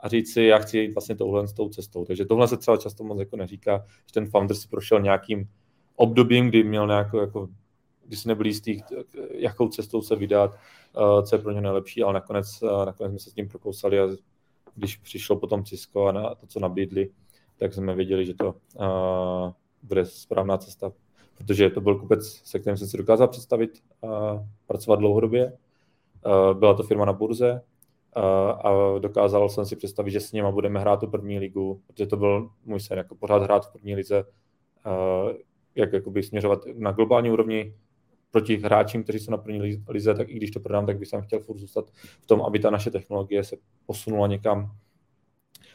a 0.00 0.08
říct 0.08 0.32
si, 0.32 0.42
já 0.42 0.58
chci 0.58 0.78
jít 0.78 0.92
vlastně 0.94 1.16
touhle 1.16 1.48
s 1.48 1.52
tou 1.52 1.68
cestou. 1.68 2.04
Takže 2.04 2.24
tohle 2.24 2.48
se 2.48 2.56
třeba 2.56 2.76
často 2.76 3.04
moc 3.04 3.18
jako 3.18 3.36
neříká, 3.36 3.84
že 4.06 4.12
ten 4.14 4.26
founder 4.26 4.56
si 4.56 4.68
prošel 4.68 5.00
nějakým 5.00 5.48
obdobím, 5.96 6.48
kdy 6.48 6.64
měl 6.64 6.86
nějakou 6.86 7.18
jako 7.18 7.48
když 8.06 8.20
si 8.20 8.28
nebyli 8.28 8.48
jistý, 8.48 8.80
jakou 9.30 9.68
cestou 9.68 10.02
se 10.02 10.16
vydat, 10.16 10.54
eh, 10.54 11.22
co 11.22 11.36
je 11.36 11.42
pro 11.42 11.52
ně 11.52 11.60
nejlepší, 11.60 12.02
ale 12.02 12.12
nakonec, 12.12 12.62
eh, 12.62 12.86
nakonec 12.86 13.12
jsme 13.12 13.18
se 13.18 13.30
s 13.30 13.34
tím 13.34 13.48
prokousali 13.48 14.00
a 14.00 14.08
když 14.74 14.96
přišlo 14.96 15.36
potom 15.36 15.64
Cisco 15.64 16.06
a 16.06 16.12
na 16.12 16.34
to, 16.34 16.46
co 16.46 16.60
nabídli, 16.60 17.10
tak 17.58 17.74
jsme 17.74 17.94
věděli, 17.94 18.26
že 18.26 18.34
to 18.34 18.54
uh, 18.74 19.52
bude 19.82 20.06
správná 20.06 20.58
cesta, 20.58 20.92
protože 21.40 21.70
to 21.70 21.80
byl 21.80 21.98
kupec, 21.98 22.40
se 22.44 22.58
kterým 22.58 22.76
jsem 22.76 22.88
si 22.88 22.96
dokázal 22.96 23.28
představit 23.28 23.70
uh, 24.00 24.10
pracovat 24.66 24.98
dlouhodobě. 24.98 25.52
Uh, 26.26 26.58
byla 26.58 26.74
to 26.74 26.82
firma 26.82 27.04
na 27.04 27.12
burze 27.12 27.62
uh, 28.16 28.22
a 28.66 28.98
dokázal 28.98 29.48
jsem 29.48 29.66
si 29.66 29.76
představit, 29.76 30.10
že 30.10 30.20
s 30.20 30.32
nimi 30.32 30.48
budeme 30.52 30.80
hrát 30.80 31.00
tu 31.00 31.06
první 31.06 31.38
ligu, 31.38 31.80
protože 31.86 32.06
to 32.06 32.16
byl 32.16 32.50
můj 32.64 32.80
sen, 32.80 32.98
jako 32.98 33.14
pořád 33.14 33.42
hrát 33.42 33.66
v 33.66 33.72
první 33.72 33.94
lize, 33.94 34.24
uh, 34.24 35.32
jak 35.74 35.92
jakoby 35.92 36.22
směřovat 36.22 36.64
na 36.74 36.92
globální 36.92 37.30
úrovni, 37.30 37.74
proti 38.30 38.56
hráčům, 38.56 39.02
kteří 39.02 39.18
jsou 39.18 39.30
na 39.30 39.36
první 39.36 39.78
lize, 39.88 40.14
tak 40.14 40.28
i 40.28 40.34
když 40.34 40.50
to 40.50 40.60
prodám, 40.60 40.86
tak 40.86 40.98
bych 40.98 41.08
jsem 41.08 41.22
chtěl 41.22 41.40
furt 41.40 41.58
zůstat 41.58 41.90
v 42.20 42.26
tom, 42.26 42.42
aby 42.42 42.58
ta 42.58 42.70
naše 42.70 42.90
technologie 42.90 43.44
se 43.44 43.56
posunula 43.86 44.26
někam. 44.26 44.70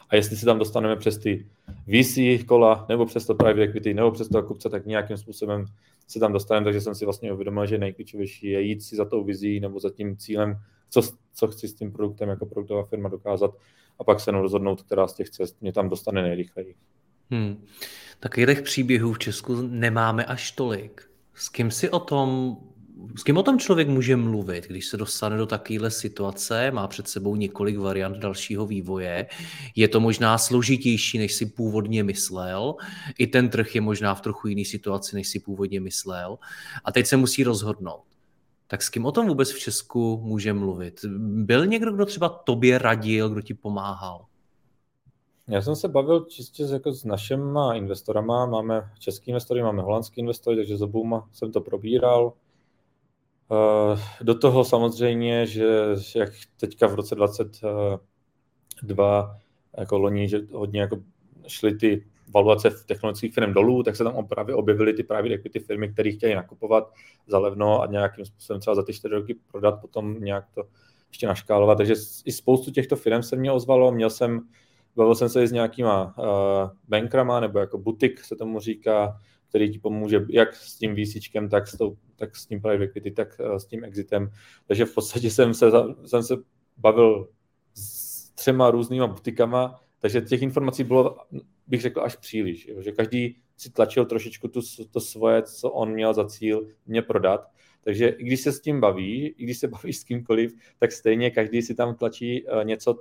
A 0.10 0.16
jestli 0.16 0.36
se 0.36 0.46
tam 0.46 0.60
dostaneme 0.60 0.96
přes 0.96 1.18
ty 1.18 1.48
VC 1.88 2.46
kola, 2.46 2.86
nebo 2.90 3.06
přes 3.06 3.26
to 3.26 3.36
private 3.36 3.62
equity, 3.62 3.94
nebo 3.94 4.12
přes 4.12 4.30
toho 4.30 4.44
kupce, 4.44 4.70
tak 4.70 4.86
nějakým 4.86 5.18
způsobem 5.18 5.66
se 6.08 6.20
tam 6.20 6.34
dostaneme, 6.34 6.64
takže 6.64 6.82
jsem 6.82 6.96
si 6.96 7.06
vlastně 7.06 7.34
uvědomil, 7.34 7.66
že 7.66 7.78
nejklíčovější 7.78 8.48
je 8.48 8.62
jít 8.62 8.84
si 8.84 8.96
za 8.96 9.06
tou 9.06 9.24
vizí 9.24 9.60
nebo 9.60 9.80
za 9.80 9.90
tím 9.90 10.18
cílem, 10.18 10.60
co, 10.90 11.02
co 11.34 11.48
chci 11.48 11.68
s 11.68 11.74
tím 11.74 11.92
produktem 11.92 12.30
jako 12.30 12.46
produktová 12.46 12.84
firma 12.84 13.10
dokázat 13.10 13.52
a 14.00 14.04
pak 14.04 14.20
se 14.20 14.32
rozhodnout, 14.32 14.82
která 14.82 15.08
z 15.08 15.14
těch 15.14 15.30
cest 15.30 15.62
mě 15.62 15.74
tam 15.74 15.90
dostane 15.90 16.22
nejrychleji. 16.22 16.76
Hmm. 17.32 17.66
Takových 18.20 18.62
příběhů 18.62 19.14
v 19.14 19.20
Česku 19.20 19.62
nemáme 19.62 20.26
až 20.26 20.52
tolik. 20.52 21.10
S 21.34 21.50
kým 21.50 21.72
si 21.72 21.90
o 21.90 22.00
tom 22.00 22.58
s 23.16 23.24
kým 23.24 23.38
o 23.38 23.44
tom 23.44 23.60
člověk 23.60 23.88
může 23.88 24.16
mluvit, 24.16 24.68
když 24.68 24.86
se 24.86 24.98
dostane 24.98 25.38
do 25.38 25.46
takovéhle 25.46 25.92
situace, 25.92 26.72
má 26.72 26.88
před 26.88 27.08
sebou 27.08 27.36
několik 27.36 27.78
variant 27.78 28.18
dalšího 28.18 28.66
vývoje, 28.66 29.28
je 29.76 29.88
to 29.88 30.00
možná 30.00 30.38
složitější, 30.38 31.18
než 31.18 31.34
si 31.34 31.46
původně 31.46 32.04
myslel, 32.04 32.76
i 33.18 33.28
ten 33.28 33.50
trh 33.50 33.76
je 33.76 33.82
možná 33.82 34.16
v 34.16 34.22
trochu 34.22 34.48
jiný 34.48 34.66
situaci, 34.66 35.16
než 35.16 35.28
si 35.28 35.40
původně 35.40 35.82
myslel 35.82 36.38
a 36.86 36.92
teď 36.92 37.06
se 37.06 37.18
musí 37.18 37.44
rozhodnout. 37.44 38.04
Tak 38.68 38.84
s 38.84 38.90
kým 38.90 39.06
o 39.06 39.12
tom 39.12 39.28
vůbec 39.28 39.52
v 39.52 39.60
Česku 39.60 40.22
může 40.24 40.54
mluvit? 40.54 41.06
Byl 41.20 41.66
někdo, 41.66 41.94
kdo 41.94 42.06
třeba 42.06 42.30
tobě 42.30 42.78
radil, 42.78 43.30
kdo 43.30 43.42
ti 43.42 43.54
pomáhal? 43.54 44.26
Já 45.48 45.62
jsem 45.62 45.76
se 45.76 45.88
bavil 45.88 46.20
čistě 46.20 46.64
jako 46.64 46.92
s 46.94 47.04
našimi 47.04 47.60
investorama. 47.74 48.46
Máme 48.46 48.92
český 49.00 49.32
investory, 49.32 49.64
máme 49.64 49.82
holandský 49.82 50.22
investory, 50.22 50.58
takže 50.58 50.78
s 50.78 50.82
obou 50.82 51.22
jsem 51.34 51.52
to 51.52 51.62
probíral. 51.62 52.34
Eh, 53.52 54.00
do 54.22 54.36
toho 54.36 54.66
samozřejmě, 54.66 55.48
že 55.48 55.66
jak 56.16 56.30
teďka 56.60 56.88
v 56.88 56.96
roce 56.96 57.16
2022 57.16 59.38
jako 59.78 59.98
loni, 59.98 60.30
že 60.30 60.40
hodně 60.52 60.82
jako 60.82 60.98
šly 61.48 61.76
ty 61.76 62.06
valuace 62.34 62.70
v 62.70 62.86
technologických 62.86 63.34
firm 63.34 63.54
dolů, 63.54 63.84
tak 63.84 63.96
se 63.96 64.04
tam 64.04 64.28
právě 64.28 64.56
objevily 64.56 64.94
ty 64.94 65.04
private 65.04 65.34
equity 65.34 65.60
firmy, 65.60 65.90
které 65.90 66.12
chtějí 66.12 66.36
nakupovat 66.36 66.94
za 67.28 67.40
levno 67.40 67.82
a 67.82 67.86
nějakým 67.86 68.26
způsobem 68.26 68.60
třeba 68.60 68.76
za 68.76 68.84
ty 68.84 68.94
čtyři 68.94 69.16
roky 69.16 69.36
prodat, 69.52 69.82
potom 69.82 70.16
nějak 70.20 70.46
to 70.56 70.64
ještě 71.10 71.28
naškálovat. 71.28 71.78
Takže 71.78 71.94
i 72.26 72.32
spoustu 72.32 72.72
těchto 72.72 72.96
firm 72.96 73.24
se 73.24 73.36
mě 73.36 73.52
ozvalo. 73.52 73.92
Měl 73.92 74.10
jsem, 74.10 74.42
bavil 74.96 75.16
jsem 75.16 75.30
se 75.30 75.44
i 75.44 75.48
s 75.48 75.52
nějakýma 75.52 76.18
uh, 76.18 76.26
bankrama, 76.88 77.40
nebo 77.40 77.60
jako 77.60 77.78
butik 77.78 78.24
se 78.24 78.36
tomu 78.36 78.60
říká, 78.60 79.20
který 79.50 79.72
ti 79.72 79.80
pomůže 79.80 80.26
jak 80.30 80.56
s 80.56 80.78
tím 80.78 80.96
VCčkem, 80.96 81.50
tak 81.50 81.68
s, 81.68 81.78
tak 82.16 82.36
s 82.36 82.46
tím 82.46 82.62
private 82.62 82.84
equity, 82.84 83.12
tak 83.12 83.40
uh, 83.40 83.56
s 83.56 83.66
tím 83.66 83.84
exitem. 83.84 84.32
Takže 84.68 84.86
v 84.86 84.94
podstatě 84.94 85.30
jsem 85.30 85.54
se, 85.54 85.72
jsem 86.06 86.24
se 86.24 86.36
bavil 86.78 87.30
s 87.74 88.30
třema 88.30 88.72
různýma 88.72 89.08
butikama, 89.08 89.82
takže 90.00 90.22
těch 90.22 90.42
informací 90.42 90.84
bylo, 90.84 91.18
bych 91.68 91.82
řekl, 91.82 92.02
až 92.02 92.16
příliš. 92.16 92.68
Jo? 92.68 92.82
Že 92.82 92.92
každý 92.92 93.38
si 93.58 93.72
tlačil 93.72 94.06
trošičku 94.06 94.48
tu, 94.48 94.62
to 94.92 95.02
svoje, 95.02 95.42
co 95.42 95.72
on 95.72 95.92
měl 95.92 96.14
za 96.14 96.26
cíl 96.26 96.68
mě 96.86 97.02
prodat. 97.02 97.48
Takže 97.82 98.08
i 98.08 98.24
když 98.24 98.42
se 98.42 98.52
s 98.52 98.62
tím 98.62 98.82
baví, 98.82 99.28
i 99.28 99.44
když 99.44 99.58
se 99.58 99.68
baví 99.68 99.94
s 99.94 100.04
kýmkoliv, 100.04 100.54
tak 100.80 100.92
stejně 100.92 101.32
každý 101.32 101.62
si 101.62 101.76
tam 101.76 101.96
tlačí 101.96 102.46
uh, 102.46 102.64
něco, 102.64 103.00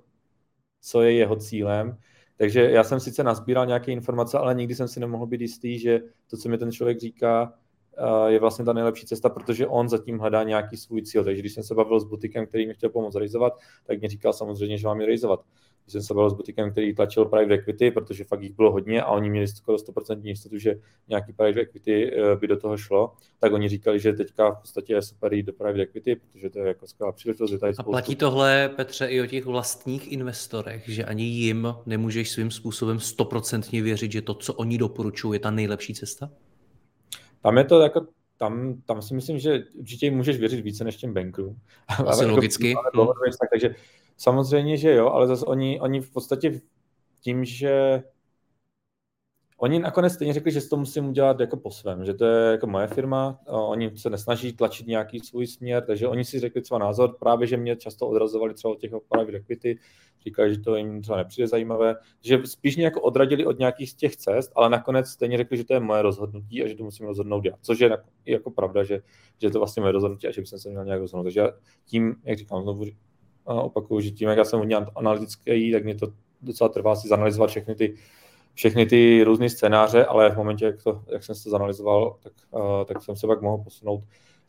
co 0.81 1.03
je 1.03 1.13
jeho 1.13 1.37
cílem 1.37 1.99
takže 2.37 2.71
já 2.71 2.85
jsem 2.85 3.01
sice 3.01 3.25
nazbíral 3.25 3.67
nějaké 3.67 3.93
informace, 3.93 4.39
ale 4.39 4.55
nikdy 4.55 4.75
jsem 4.75 4.89
si 4.89 5.01
nemohl 5.01 5.27
být 5.27 5.41
jistý, 5.41 5.79
že 5.79 6.01
to, 6.31 6.37
co 6.37 6.49
mi 6.49 6.59
ten 6.59 6.73
člověk 6.73 7.01
říká, 7.01 7.55
je 8.27 8.41
vlastně 8.41 8.65
ta 8.65 8.73
nejlepší 8.73 9.07
cesta, 9.07 9.29
protože 9.29 9.67
on 9.67 9.89
zatím 9.89 10.19
hledá 10.19 10.43
nějaký 10.43 10.77
svůj 10.77 11.03
cíl. 11.03 11.25
Takže 11.25 11.41
když 11.41 11.53
jsem 11.53 11.63
se 11.63 11.75
bavil 11.75 12.01
s 12.01 12.05
butikem, 12.05 12.47
který 12.47 12.67
mi 12.67 12.75
chtěl 12.75 12.91
pomoct 12.91 13.15
realizovat, 13.15 13.53
tak 13.87 14.03
mi 14.03 14.09
říkal 14.09 14.33
samozřejmě, 14.33 14.79
že 14.79 14.87
mám 14.87 15.01
je 15.01 15.07
realizovat. 15.07 15.41
Když 15.85 15.93
jsem 15.93 16.03
se 16.03 16.15
bavil 16.15 16.31
s 16.31 16.35
butikem, 16.35 16.71
který 16.71 16.95
tlačil 16.95 17.25
private 17.25 17.55
equity, 17.55 17.91
protože 17.91 18.25
fakt 18.25 18.43
jich 18.43 18.53
bylo 18.53 18.73
hodně 18.73 19.03
a 19.03 19.07
oni 19.07 19.31
měli 19.31 19.49
skoro 19.49 19.79
100% 19.79 20.21
jistotu, 20.23 20.59
že 20.59 20.75
nějaký 21.09 21.33
private 21.33 21.61
equity 21.61 22.13
eh, 22.13 22.37
by 22.37 22.47
do 22.47 22.57
toho 22.57 22.77
šlo, 22.77 23.13
tak 23.41 23.53
oni 23.53 23.69
říkali, 23.69 24.01
že 24.01 24.13
teďka 24.13 24.51
v 24.51 24.61
podstatě 24.61 24.93
je 24.93 25.03
super 25.03 25.35
jít 25.35 25.47
do 25.47 25.53
private 25.53 25.83
equity, 25.83 26.17
protože 26.17 26.51
to 26.51 26.59
je 26.59 26.69
jako 26.69 26.87
skvělá 26.87 27.13
příležitost. 27.13 27.53
Je 27.53 27.59
tady 27.59 27.75
spoustu... 27.75 27.91
A 27.91 27.93
platí 27.93 28.17
tohle, 28.17 28.71
Petře, 28.77 29.07
i 29.07 29.23
o 29.23 29.27
těch 29.27 29.45
vlastních 29.45 30.13
investorech, 30.13 30.89
že 30.89 31.05
ani 31.05 31.25
jim 31.25 31.75
nemůžeš 31.87 32.31
svým 32.31 32.51
způsobem 32.51 33.01
stoprocentně 33.01 33.83
věřit, 33.83 34.13
že 34.13 34.23
to, 34.23 34.35
co 34.35 34.55
oni 34.55 34.79
doporučují, 34.79 35.37
je 35.37 35.41
ta 35.41 35.51
nejlepší 35.51 35.95
cesta? 35.95 36.31
Tam 37.45 37.59
je 37.59 37.65
to 37.65 37.81
jako 37.81 38.07
tam, 38.37 38.83
tam 38.87 39.03
si 39.03 39.15
myslím, 39.15 39.39
že 39.39 39.65
určitě 39.75 40.07
jim 40.07 40.17
můžeš 40.17 40.39
věřit 40.39 40.61
více 40.61 40.85
než 40.85 40.97
těm 40.97 41.15
bankům. 41.15 41.59
Asi 42.07 42.23
jako 42.23 42.35
logicky. 42.35 42.75
Hmm. 42.95 43.09
Takže 43.51 43.75
Samozřejmě, 44.17 44.77
že 44.77 44.95
jo, 44.95 45.09
ale 45.09 45.27
zase 45.27 45.47
oni, 45.47 45.81
oni 45.81 46.01
v 46.01 46.11
podstatě 46.11 46.61
tím, 47.21 47.45
že 47.45 48.03
Oni 49.57 49.79
nakonec 49.79 50.13
stejně 50.13 50.33
řekli, 50.33 50.53
že 50.53 50.69
to 50.69 50.77
musím 50.77 51.09
udělat 51.09 51.41
jako 51.41 51.57
po 51.57 51.71
svém, 51.71 52.05
že 52.05 52.15
to 52.15 52.25
je 52.25 52.51
jako 52.53 52.67
moje 52.67 52.87
firma, 52.87 53.41
oni 53.47 53.99
se 53.99 54.11
nesnaží 54.11 54.53
tlačit 54.53 54.87
nějaký 54.87 55.21
svůj 55.21 55.47
směr, 55.47 55.85
takže 55.87 56.09
oni 56.09 56.25
si 56.25 56.41
řekli 56.41 56.63
třeba 56.63 56.79
názor, 56.79 57.17
právě 57.19 57.47
že 57.47 57.57
mě 57.57 57.77
často 57.77 58.09
odrazovali 58.09 58.55
třeba 58.55 58.73
od 58.73 58.81
těch 58.81 58.91
private 59.09 59.37
equity, 59.37 59.79
říkali, 60.25 60.55
že 60.55 60.61
to 60.61 60.77
jim 60.77 61.03
třeba 61.03 61.19
nepřijde 61.19 61.49
zajímavé, 61.49 61.97
že 62.21 62.41
spíš 62.45 62.77
mě 62.77 62.85
jako 62.85 63.01
odradili 63.01 63.47
od 63.47 63.59
nějakých 63.59 63.91
z 63.91 63.95
těch 63.95 64.17
cest, 64.17 64.53
ale 64.57 64.71
nakonec 64.71 65.09
stejně 65.09 65.37
řekli, 65.37 65.57
že 65.57 65.65
to 65.65 65.75
je 65.75 65.81
moje 65.81 66.03
rozhodnutí 66.03 66.63
a 66.63 66.69
že 66.69 66.75
to 66.75 66.85
musím 66.85 67.07
rozhodnout 67.07 67.45
já, 67.45 67.53
což 67.61 67.81
je 67.81 67.99
jako 68.27 68.51
pravda, 68.51 68.85
že, 68.85 69.01
že 69.43 69.51
to 69.51 69.59
vlastně 69.59 69.81
moje 69.81 69.93
rozhodnutí 69.93 70.27
a 70.27 70.31
že 70.31 70.41
bych 70.41 70.49
se 70.49 70.71
měl 70.71 70.85
nějak 70.85 71.01
rozhodnout. 71.01 71.25
Takže 71.25 71.49
tím, 71.85 72.15
jak 72.25 72.39
říkám, 72.39 72.63
znovu 72.63 72.85
opakuju, 73.45 74.01
že 74.01 74.11
tím, 74.11 74.29
jak 74.29 74.39
já 74.39 74.45
jsem 74.45 74.59
hodně 74.59 74.77
analytický, 74.77 75.73
tak 75.73 75.85
mě 75.85 75.95
to 75.95 76.07
docela 76.43 76.69
trvá 76.69 76.97
si 76.97 77.09
zanalizovat 77.09 77.51
všechny 77.51 77.75
ty, 77.75 77.95
všechny 78.55 78.87
ty 78.87 79.23
různé 79.25 79.49
scénáře, 79.49 80.05
ale 80.05 80.31
v 80.31 80.37
momentě, 80.37 80.65
jak, 80.65 80.83
to, 80.83 81.03
jak 81.13 81.25
jsem 81.25 81.35
se 81.35 81.45
to 81.45 81.51
zanalizoval, 81.51 82.17
tak, 82.23 82.33
uh, 82.51 82.85
tak 82.85 83.03
jsem 83.03 83.17
se 83.17 83.27
pak 83.27 83.43
mohl 83.43 83.65
posunout 83.65 84.05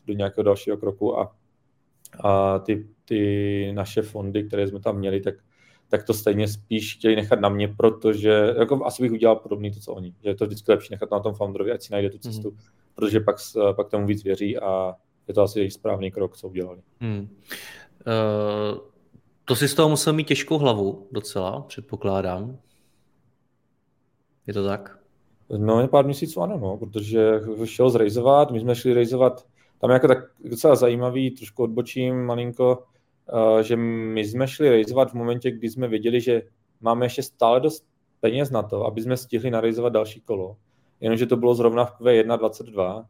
do 0.08 0.14
nějakého 0.14 0.44
dalšího 0.44 0.78
kroku 0.78 1.20
a, 1.20 1.36
a 2.20 2.60
ty, 2.60 2.88
ty 3.06 3.72
naše 3.76 4.02
fondy, 4.02 4.44
které 4.44 4.68
jsme 4.68 4.80
tam 4.80 4.98
měli, 4.98 5.22
tak, 5.22 5.36
tak 5.90 6.04
to 6.04 6.14
stejně 6.14 6.48
spíš 6.48 6.96
chtěli 6.96 7.16
nechat 7.16 7.40
na 7.40 7.50
mě, 7.50 7.68
protože 7.68 8.54
jako 8.60 8.86
asi 8.86 9.04
bych 9.04 9.12
udělal 9.12 9.36
podobný 9.36 9.72
to, 9.72 9.80
co 9.80 9.94
oni. 9.94 10.14
Že 10.24 10.30
je 10.30 10.36
to 10.36 10.46
vždycky 10.46 10.72
lepší 10.72 10.94
nechat 10.94 11.12
na 11.12 11.20
tom 11.20 11.34
founderovi, 11.34 11.72
ať 11.72 11.82
si 11.82 11.94
najde 11.94 12.10
tu 12.10 12.18
cestu, 12.18 12.52
mm. 12.52 12.58
protože 12.96 13.20
pak, 13.20 13.36
pak 13.76 13.90
tomu 13.90 14.08
víc 14.08 14.24
věří 14.24 14.58
a 14.58 14.94
je 15.28 15.34
to 15.34 15.42
asi 15.42 15.60
jejich 15.60 15.74
správný 15.74 16.12
krok, 16.12 16.38
co 16.38 16.48
udělali. 16.48 16.82
Mm. 17.00 17.20
Uh, 17.20 18.78
to 19.46 19.56
si 19.56 19.68
z 19.68 19.74
toho 19.74 19.90
musel 19.90 20.14
mít 20.14 20.28
těžkou 20.28 20.58
hlavu 20.58 21.08
docela, 21.12 21.62
předpokládám. 21.62 22.58
Je 24.48 24.54
to 24.54 24.66
tak? 24.66 25.00
No, 25.58 25.88
pár 25.88 26.06
měsíců 26.06 26.42
ano, 26.42 26.58
no, 26.58 26.78
protože 26.78 27.42
šel 27.66 27.90
zrejzovat, 27.90 28.52
my 28.52 28.60
jsme 28.60 28.76
šli 28.76 28.94
rejzovat, 28.94 29.46
tam 29.82 29.90
je 29.90 29.94
jako 29.94 30.08
tak 30.08 30.18
docela 30.44 30.76
zajímavý, 30.76 31.32
trošku 31.32 31.64
odbočím 31.64 32.26
malinko, 32.26 32.84
uh, 33.34 33.60
že 33.60 33.76
my 33.76 34.26
jsme 34.26 34.48
šli 34.48 34.70
rejzovat 34.70 35.12
v 35.12 35.14
momentě, 35.14 35.52
kdy 35.52 35.70
jsme 35.70 35.88
věděli, 35.88 36.22
že 36.22 36.42
máme 36.82 37.06
ještě 37.06 37.24
stále 37.24 37.60
dost 37.60 37.86
peněz 38.20 38.52
na 38.52 38.64
to, 38.64 38.86
aby 38.86 39.02
jsme 39.02 39.18
stihli 39.18 39.52
narejzovat 39.52 39.94
další 39.94 40.22
kolo. 40.22 40.58
Jenomže 41.00 41.26
to 41.26 41.38
bylo 41.38 41.56
zrovna 41.56 41.86
v 41.86 42.00
Q1.22, 42.00 43.06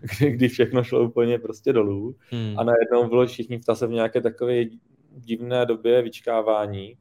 kdy, 0.00 0.30
kdy 0.30 0.48
všechno 0.48 0.84
šlo 0.84 1.04
úplně 1.04 1.38
prostě 1.38 1.72
dolů 1.72 2.16
hmm. 2.30 2.54
a 2.58 2.64
najednou 2.64 3.08
bylo 3.08 3.26
všichni 3.26 3.58
v 3.58 3.86
v 3.86 3.90
nějaké 3.90 4.20
takové 4.20 4.64
divné 5.10 5.66
době 5.66 6.02
vyčkávání, 6.02 6.96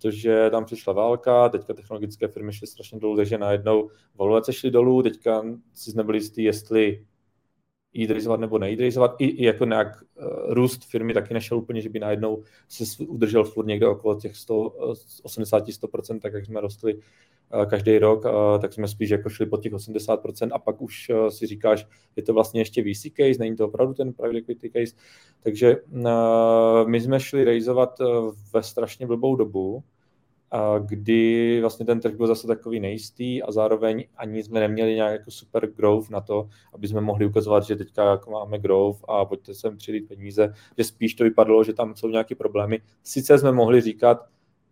protože 0.00 0.50
tam 0.50 0.64
přišla 0.64 0.92
válka, 0.92 1.48
teďka 1.48 1.74
technologické 1.74 2.28
firmy 2.28 2.52
šly 2.52 2.66
strašně 2.66 2.98
dolů, 2.98 3.16
takže 3.16 3.38
najednou 3.38 3.90
valuace 4.14 4.52
šly 4.52 4.70
dolů, 4.70 5.02
teďka 5.02 5.44
si 5.74 5.96
nebyli 5.96 6.18
jistý, 6.18 6.42
jestli 6.42 7.06
jít 7.92 8.06
realizovat 8.06 8.40
nebo 8.40 8.58
nejít. 8.58 8.80
I, 8.80 8.90
I 9.18 9.44
jako 9.44 9.64
nějak 9.64 10.02
uh, 10.02 10.54
růst 10.54 10.84
firmy 10.84 11.14
taky 11.14 11.34
nešel 11.34 11.58
úplně, 11.58 11.80
že 11.80 11.88
by 11.88 11.98
najednou 11.98 12.42
se 12.68 13.04
udržel 13.04 13.44
furt 13.44 13.66
někde 13.66 13.88
okolo 13.88 14.20
těch 14.20 14.32
180-100%, 14.32 16.20
tak 16.20 16.32
jak 16.32 16.46
jsme 16.46 16.60
rostli 16.60 17.00
každý 17.66 17.98
rok, 17.98 18.24
uh, 18.24 18.60
tak 18.60 18.72
jsme 18.72 18.88
spíš 18.88 19.10
jako 19.10 19.28
šli 19.28 19.46
pod 19.46 19.62
těch 19.62 19.72
80% 19.72 20.48
a 20.52 20.58
pak 20.58 20.82
už 20.82 21.08
uh, 21.08 21.28
si 21.28 21.46
říkáš, 21.46 21.86
je 22.16 22.22
to 22.22 22.34
vlastně 22.34 22.60
ještě 22.60 22.82
VC 22.82 23.02
case, 23.16 23.38
není 23.38 23.56
to 23.56 23.66
opravdu 23.66 23.94
ten 23.94 24.12
private 24.12 24.38
equity 24.38 24.70
case. 24.70 24.96
Takže 25.42 25.76
my 26.86 27.00
jsme 27.00 27.20
šli 27.20 27.44
realizovat 27.44 28.00
uh, 28.00 28.34
ve 28.52 28.62
strašně 28.62 29.06
blbou 29.06 29.36
dobu, 29.36 29.84
kdy 30.86 31.58
vlastně 31.60 31.86
ten 31.86 32.00
trh 32.00 32.14
byl 32.14 32.26
zase 32.26 32.46
takový 32.46 32.80
nejistý 32.80 33.42
a 33.42 33.52
zároveň 33.52 34.04
ani 34.16 34.42
jsme 34.42 34.60
neměli 34.60 34.94
nějak 34.94 35.12
jako 35.12 35.30
super 35.30 35.66
growth 35.66 36.10
na 36.10 36.20
to, 36.20 36.48
aby 36.72 36.88
jsme 36.88 37.00
mohli 37.00 37.26
ukazovat, 37.26 37.64
že 37.64 37.76
teďka 37.76 38.10
jako 38.10 38.30
máme 38.30 38.58
growth 38.58 39.04
a 39.08 39.24
pojďte 39.24 39.54
sem 39.54 39.76
přilít 39.76 40.08
peníze, 40.08 40.54
že 40.78 40.84
spíš 40.84 41.14
to 41.14 41.24
vypadalo, 41.24 41.64
že 41.64 41.72
tam 41.72 41.96
jsou 41.96 42.08
nějaké 42.08 42.34
problémy. 42.34 42.80
Sice 43.02 43.38
jsme 43.38 43.52
mohli 43.52 43.80
říkat, 43.80 44.26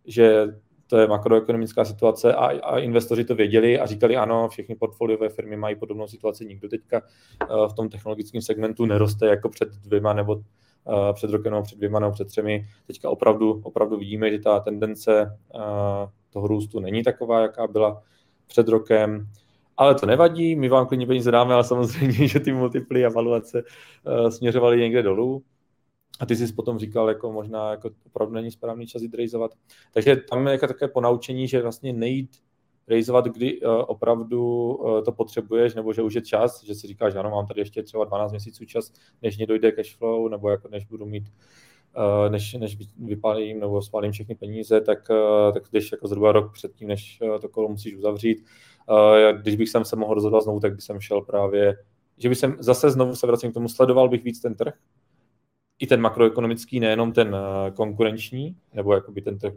že 0.04 0.47
to 0.90 0.99
je 0.99 1.07
makroekonomická 1.07 1.85
situace 1.85 2.35
a, 2.35 2.47
a 2.47 2.78
investoři 2.78 3.25
to 3.25 3.35
věděli 3.35 3.80
a 3.80 3.87
říkali, 3.87 4.16
ano, 4.16 4.49
všechny 4.49 4.75
portfoliové 4.75 5.28
firmy 5.28 5.57
mají 5.57 5.76
podobnou 5.76 6.07
situaci, 6.07 6.47
nikdo 6.47 6.68
teďka 6.68 7.02
uh, 7.50 7.68
v 7.68 7.73
tom 7.75 7.88
technologickém 7.88 8.42
segmentu 8.42 8.87
neroste 8.87 9.26
jako 9.26 9.49
před 9.49 9.68
dvěma 9.68 10.12
nebo 10.12 10.42
před 11.12 11.30
rokem 11.30 11.52
nebo 11.52 11.62
před 11.62 11.78
dvěma 11.78 12.00
nebo 12.00 12.12
před 12.12 12.28
třemi. 12.28 12.64
Teďka 12.87 13.11
opravdu, 13.11 13.61
opravdu 13.64 13.97
vidíme, 13.97 14.30
že 14.30 14.38
ta 14.38 14.61
tendence 14.61 15.38
toho 16.30 16.47
růstu 16.47 16.80
není 16.80 17.02
taková, 17.02 17.40
jaká 17.40 17.66
byla 17.66 18.02
před 18.47 18.68
rokem. 18.68 19.28
Ale 19.76 19.95
to 19.95 20.07
nevadí, 20.07 20.57
my 20.57 20.68
vám 20.68 20.87
klidně 20.87 21.07
peníze 21.07 21.30
dáme, 21.30 21.54
ale 21.54 21.64
samozřejmě, 21.64 22.28
že 22.28 22.40
ty 22.40 22.52
multiply 22.52 23.07
a 23.07 23.09
valuace 23.09 23.62
směřovaly 24.28 24.80
někde 24.80 25.02
dolů. 25.02 25.42
A 26.18 26.26
ty 26.26 26.37
jsi 26.37 26.52
potom 26.52 26.78
říkal, 26.78 27.08
jako 27.08 27.32
možná 27.32 27.70
jako 27.70 27.90
opravdu 28.06 28.34
není 28.34 28.50
správný 28.50 28.87
čas 28.87 29.02
jít 29.02 29.14
rejzovat. 29.14 29.50
Takže 29.92 30.16
tam 30.16 30.46
je 30.46 30.52
jako 30.52 30.66
také 30.66 30.88
ponaučení, 30.88 31.48
že 31.48 31.62
vlastně 31.62 31.92
nejít 31.92 32.30
rejzovat, 32.88 33.25
kdy 33.25 33.60
uh, 33.60 33.72
opravdu 33.87 34.75
uh, 34.75 35.04
to 35.04 35.12
potřebuješ, 35.12 35.75
nebo 35.75 35.92
že 35.92 36.02
už 36.02 36.14
je 36.14 36.22
čas, 36.22 36.64
že 36.64 36.75
si 36.75 36.87
říkáš, 36.87 37.14
ano, 37.14 37.30
mám 37.30 37.46
tady 37.46 37.60
ještě 37.60 37.82
třeba 37.82 38.04
12 38.04 38.30
měsíců 38.30 38.64
čas, 38.64 38.92
než 39.22 39.37
mě 39.37 39.46
dojde 39.46 39.72
cash 39.72 39.96
flow, 39.96 40.28
nebo 40.28 40.50
jako 40.50 40.68
než 40.68 40.84
budu 40.84 41.06
mít 41.06 41.25
uh, 41.96 42.32
než, 42.32 42.54
než 42.54 42.76
vypálím 42.98 43.60
nebo 43.60 43.82
spálím 43.82 44.12
všechny 44.12 44.34
peníze, 44.34 44.80
tak, 44.80 45.08
tak 45.54 45.62
když 45.70 45.92
jako 45.92 46.08
zhruba 46.08 46.32
rok 46.32 46.52
předtím, 46.52 46.88
než 46.88 47.18
to 47.40 47.48
kolo 47.48 47.68
musíš 47.68 47.94
uzavřít, 47.94 48.44
když 49.42 49.56
bych 49.56 49.68
se 49.82 49.96
mohl 49.96 50.14
rozhodovat 50.14 50.40
znovu, 50.40 50.60
tak 50.60 50.72
bych 50.72 50.82
jsem 50.82 51.00
šel 51.00 51.20
právě, 51.20 51.76
že 52.18 52.28
bych 52.28 52.38
jsem 52.38 52.56
zase 52.60 52.90
znovu 52.90 53.16
se 53.16 53.26
vracím 53.26 53.50
k 53.50 53.54
tomu, 53.54 53.68
sledoval 53.68 54.08
bych 54.08 54.25
víc 54.25 54.40
ten 54.40 54.54
trh, 54.54 54.75
i 55.78 55.87
ten 55.87 56.00
makroekonomický, 56.00 56.80
nejenom 56.80 57.12
ten 57.12 57.37
konkurenční, 57.75 58.56
nebo 58.75 58.94
jakoby 58.94 59.23
ten 59.23 59.38
trh, 59.38 59.52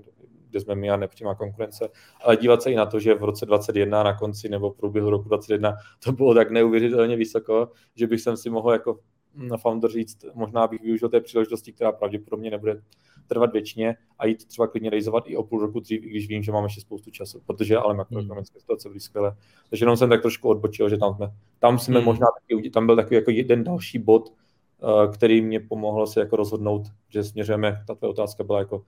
kde 0.50 0.60
jsme 0.60 0.76
my 0.76 0.90
a 0.90 0.98
nepřímá 0.98 1.36
konkurence, 1.36 1.90
ale 2.24 2.38
dívat 2.38 2.62
se 2.62 2.72
i 2.72 2.76
na 2.76 2.86
to, 2.86 3.00
že 3.00 3.16
v 3.16 3.24
roce 3.24 3.46
2021 3.46 4.04
na 4.04 4.18
konci 4.18 4.50
nebo 4.50 4.72
v 4.72 4.78
průběhu 4.78 5.10
roku 5.10 5.30
2021 5.30 5.78
to 6.04 6.12
bylo 6.12 6.34
tak 6.34 6.52
neuvěřitelně 6.52 7.16
vysoko, 7.16 7.72
že 7.96 8.08
bych 8.08 8.22
jsem 8.22 8.38
si 8.38 8.50
mohl 8.50 8.72
jako 8.72 9.00
na 9.36 9.58
founder 9.58 9.92
říct, 9.92 10.26
možná 10.34 10.68
bych 10.68 10.82
využil 10.82 11.10
té 11.10 11.22
příležitosti, 11.22 11.74
která 11.74 11.92
pravděpodobně 11.92 12.52
nebude 12.52 12.82
trvat 13.28 13.54
věčně 13.54 13.96
a 14.20 14.26
jít 14.26 14.46
třeba 14.46 14.68
klidně 14.68 14.90
rejzovat 14.90 15.24
i 15.28 15.38
o 15.38 15.44
půl 15.44 15.60
roku 15.60 15.80
dřív, 15.80 16.04
i 16.04 16.10
když 16.10 16.28
vím, 16.28 16.44
že 16.44 16.52
máme 16.52 16.66
ještě 16.66 16.82
spoustu 16.82 17.12
času, 17.12 17.42
protože 17.46 17.78
ale 17.78 17.94
makroekonomické 17.94 18.56
hmm. 18.56 18.60
situace 18.60 18.90
byly 18.90 19.00
skvělé. 19.00 19.36
Takže 19.70 19.84
jenom 19.84 19.98
jsem 19.98 20.10
tak 20.10 20.22
trošku 20.22 20.50
odbočil, 20.50 20.90
že 20.90 20.98
tam 20.98 21.16
jsme, 21.16 21.32
tam 21.60 21.80
jsme 21.80 21.96
hmm. 21.96 22.06
možná 22.06 22.28
taky, 22.40 22.70
tam 22.70 22.86
byl 22.86 22.96
takový 22.96 23.16
jako 23.16 23.32
jeden 23.32 23.64
další 23.64 24.00
bod, 24.00 24.30
eh, 24.30 24.41
který 25.14 25.42
mě 25.42 25.60
pomohl 25.60 26.08
se 26.08 26.20
jako 26.20 26.36
rozhodnout, 26.36 26.88
že 27.10 27.24
směřujeme, 27.24 27.84
ta 27.88 27.96
tvoje 27.96 28.10
otázka 28.10 28.44
byla 28.44 28.60
jako 28.60 28.84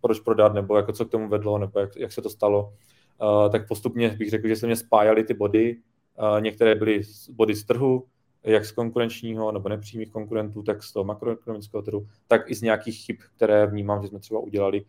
proč 0.00 0.20
prodat, 0.20 0.54
nebo 0.54 0.76
jako 0.76 0.92
co 0.92 1.04
k 1.04 1.10
tomu 1.10 1.28
vedlo, 1.28 1.58
nebo 1.58 1.80
jak, 1.80 1.96
jak 1.96 2.12
se 2.12 2.22
to 2.22 2.30
stalo, 2.30 2.74
uh, 3.22 3.50
tak 3.50 3.68
postupně 3.68 4.08
bych 4.08 4.30
řekl, 4.30 4.48
že 4.48 4.56
se 4.56 4.66
mě 4.66 4.76
spájaly 4.76 5.24
ty 5.24 5.34
body. 5.34 5.76
Uh, 6.18 6.40
některé 6.40 6.74
byly 6.74 7.02
body 7.30 7.54
z 7.54 7.64
trhu, 7.64 8.04
jak 8.44 8.64
z 8.64 8.72
konkurenčního 8.72 9.52
nebo 9.52 9.68
nepřímých 9.68 10.10
konkurentů, 10.10 10.62
tak 10.62 10.82
z 10.82 10.92
toho 10.92 11.04
makroekonomického 11.04 11.82
trhu, 11.82 12.06
tak 12.28 12.50
i 12.50 12.54
z 12.54 12.62
nějakých 12.62 13.04
chyb, 13.06 13.16
které 13.36 13.66
vnímám, 13.66 14.02
že 14.02 14.08
jsme 14.08 14.18
třeba 14.18 14.40
udělali 14.40 14.84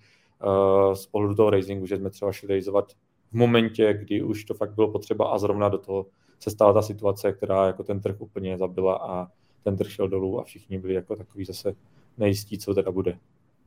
z 0.93 1.05
pohledu 1.05 1.35
toho 1.35 1.49
raisingu, 1.49 1.85
že 1.85 1.97
jsme 1.97 2.09
třeba 2.09 2.31
šli 2.31 2.47
raisovat 2.47 2.93
v 3.31 3.33
momentě, 3.33 3.93
kdy 3.93 4.21
už 4.23 4.43
to 4.43 4.53
fakt 4.53 4.73
bylo 4.75 4.91
potřeba 4.91 5.27
a 5.29 5.37
zrovna 5.37 5.69
do 5.69 5.77
toho 5.77 6.05
se 6.39 6.51
stala 6.51 6.73
ta 6.73 6.81
situace, 6.81 7.33
která 7.33 7.67
jako 7.67 7.83
ten 7.83 8.01
trh 8.01 8.21
úplně 8.21 8.57
zabila 8.57 8.95
a 8.95 9.27
ten 9.63 9.77
trh 9.77 9.91
šel 9.91 10.07
dolů 10.07 10.39
a 10.39 10.43
všichni 10.43 10.79
byli 10.79 10.93
jako 10.93 11.15
takový 11.15 11.45
zase 11.45 11.75
nejistí, 12.17 12.57
co 12.57 12.73
teda 12.73 12.91
bude. 12.91 13.17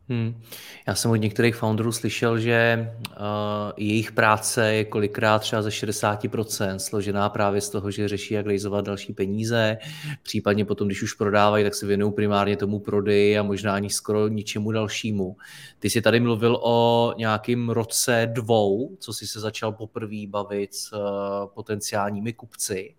Hmm. 0.09 0.43
Já 0.89 0.95
jsem 0.95 1.11
od 1.11 1.17
některých 1.17 1.57
founderů 1.57 1.93
slyšel, 1.93 2.39
že 2.39 2.91
uh, 3.11 3.17
jejich 3.77 4.13
práce 4.13 4.75
je 4.75 4.85
kolikrát 4.85 5.39
třeba 5.39 5.63
ze 5.63 5.69
60% 5.69 6.77
složená 6.77 7.29
právě 7.29 7.61
z 7.61 7.71
toho, 7.71 7.91
že 7.91 8.09
řeší, 8.09 8.35
jak 8.35 8.47
rejzovat 8.47 8.85
další 8.85 9.13
peníze, 9.13 9.79
případně 10.23 10.65
potom, 10.65 10.89
když 10.89 11.03
už 11.03 11.15
prodávají, 11.15 11.65
tak 11.65 11.75
se 11.75 11.87
věnují 11.87 12.13
primárně 12.13 12.57
tomu 12.57 12.79
prodeji 12.79 13.39
a 13.39 13.43
možná 13.43 13.75
ani 13.75 13.91
skoro 13.91 14.29
ničemu 14.29 14.73
dalšímu. 14.73 15.37
Ty 15.79 15.91
jsi 15.91 16.03
tady 16.03 16.21
mluvil 16.21 16.59
o 16.63 17.15
nějakým 17.17 17.71
roce 17.71 18.31
dvou, 18.33 18.97
co 18.99 19.13
jsi 19.13 19.27
se 19.27 19.41
začal 19.41 19.73
poprvé 19.73 20.27
bavit 20.29 20.75
s 20.75 20.93
uh, 20.93 20.99
potenciálními 21.55 22.33
kupci. 22.33 22.95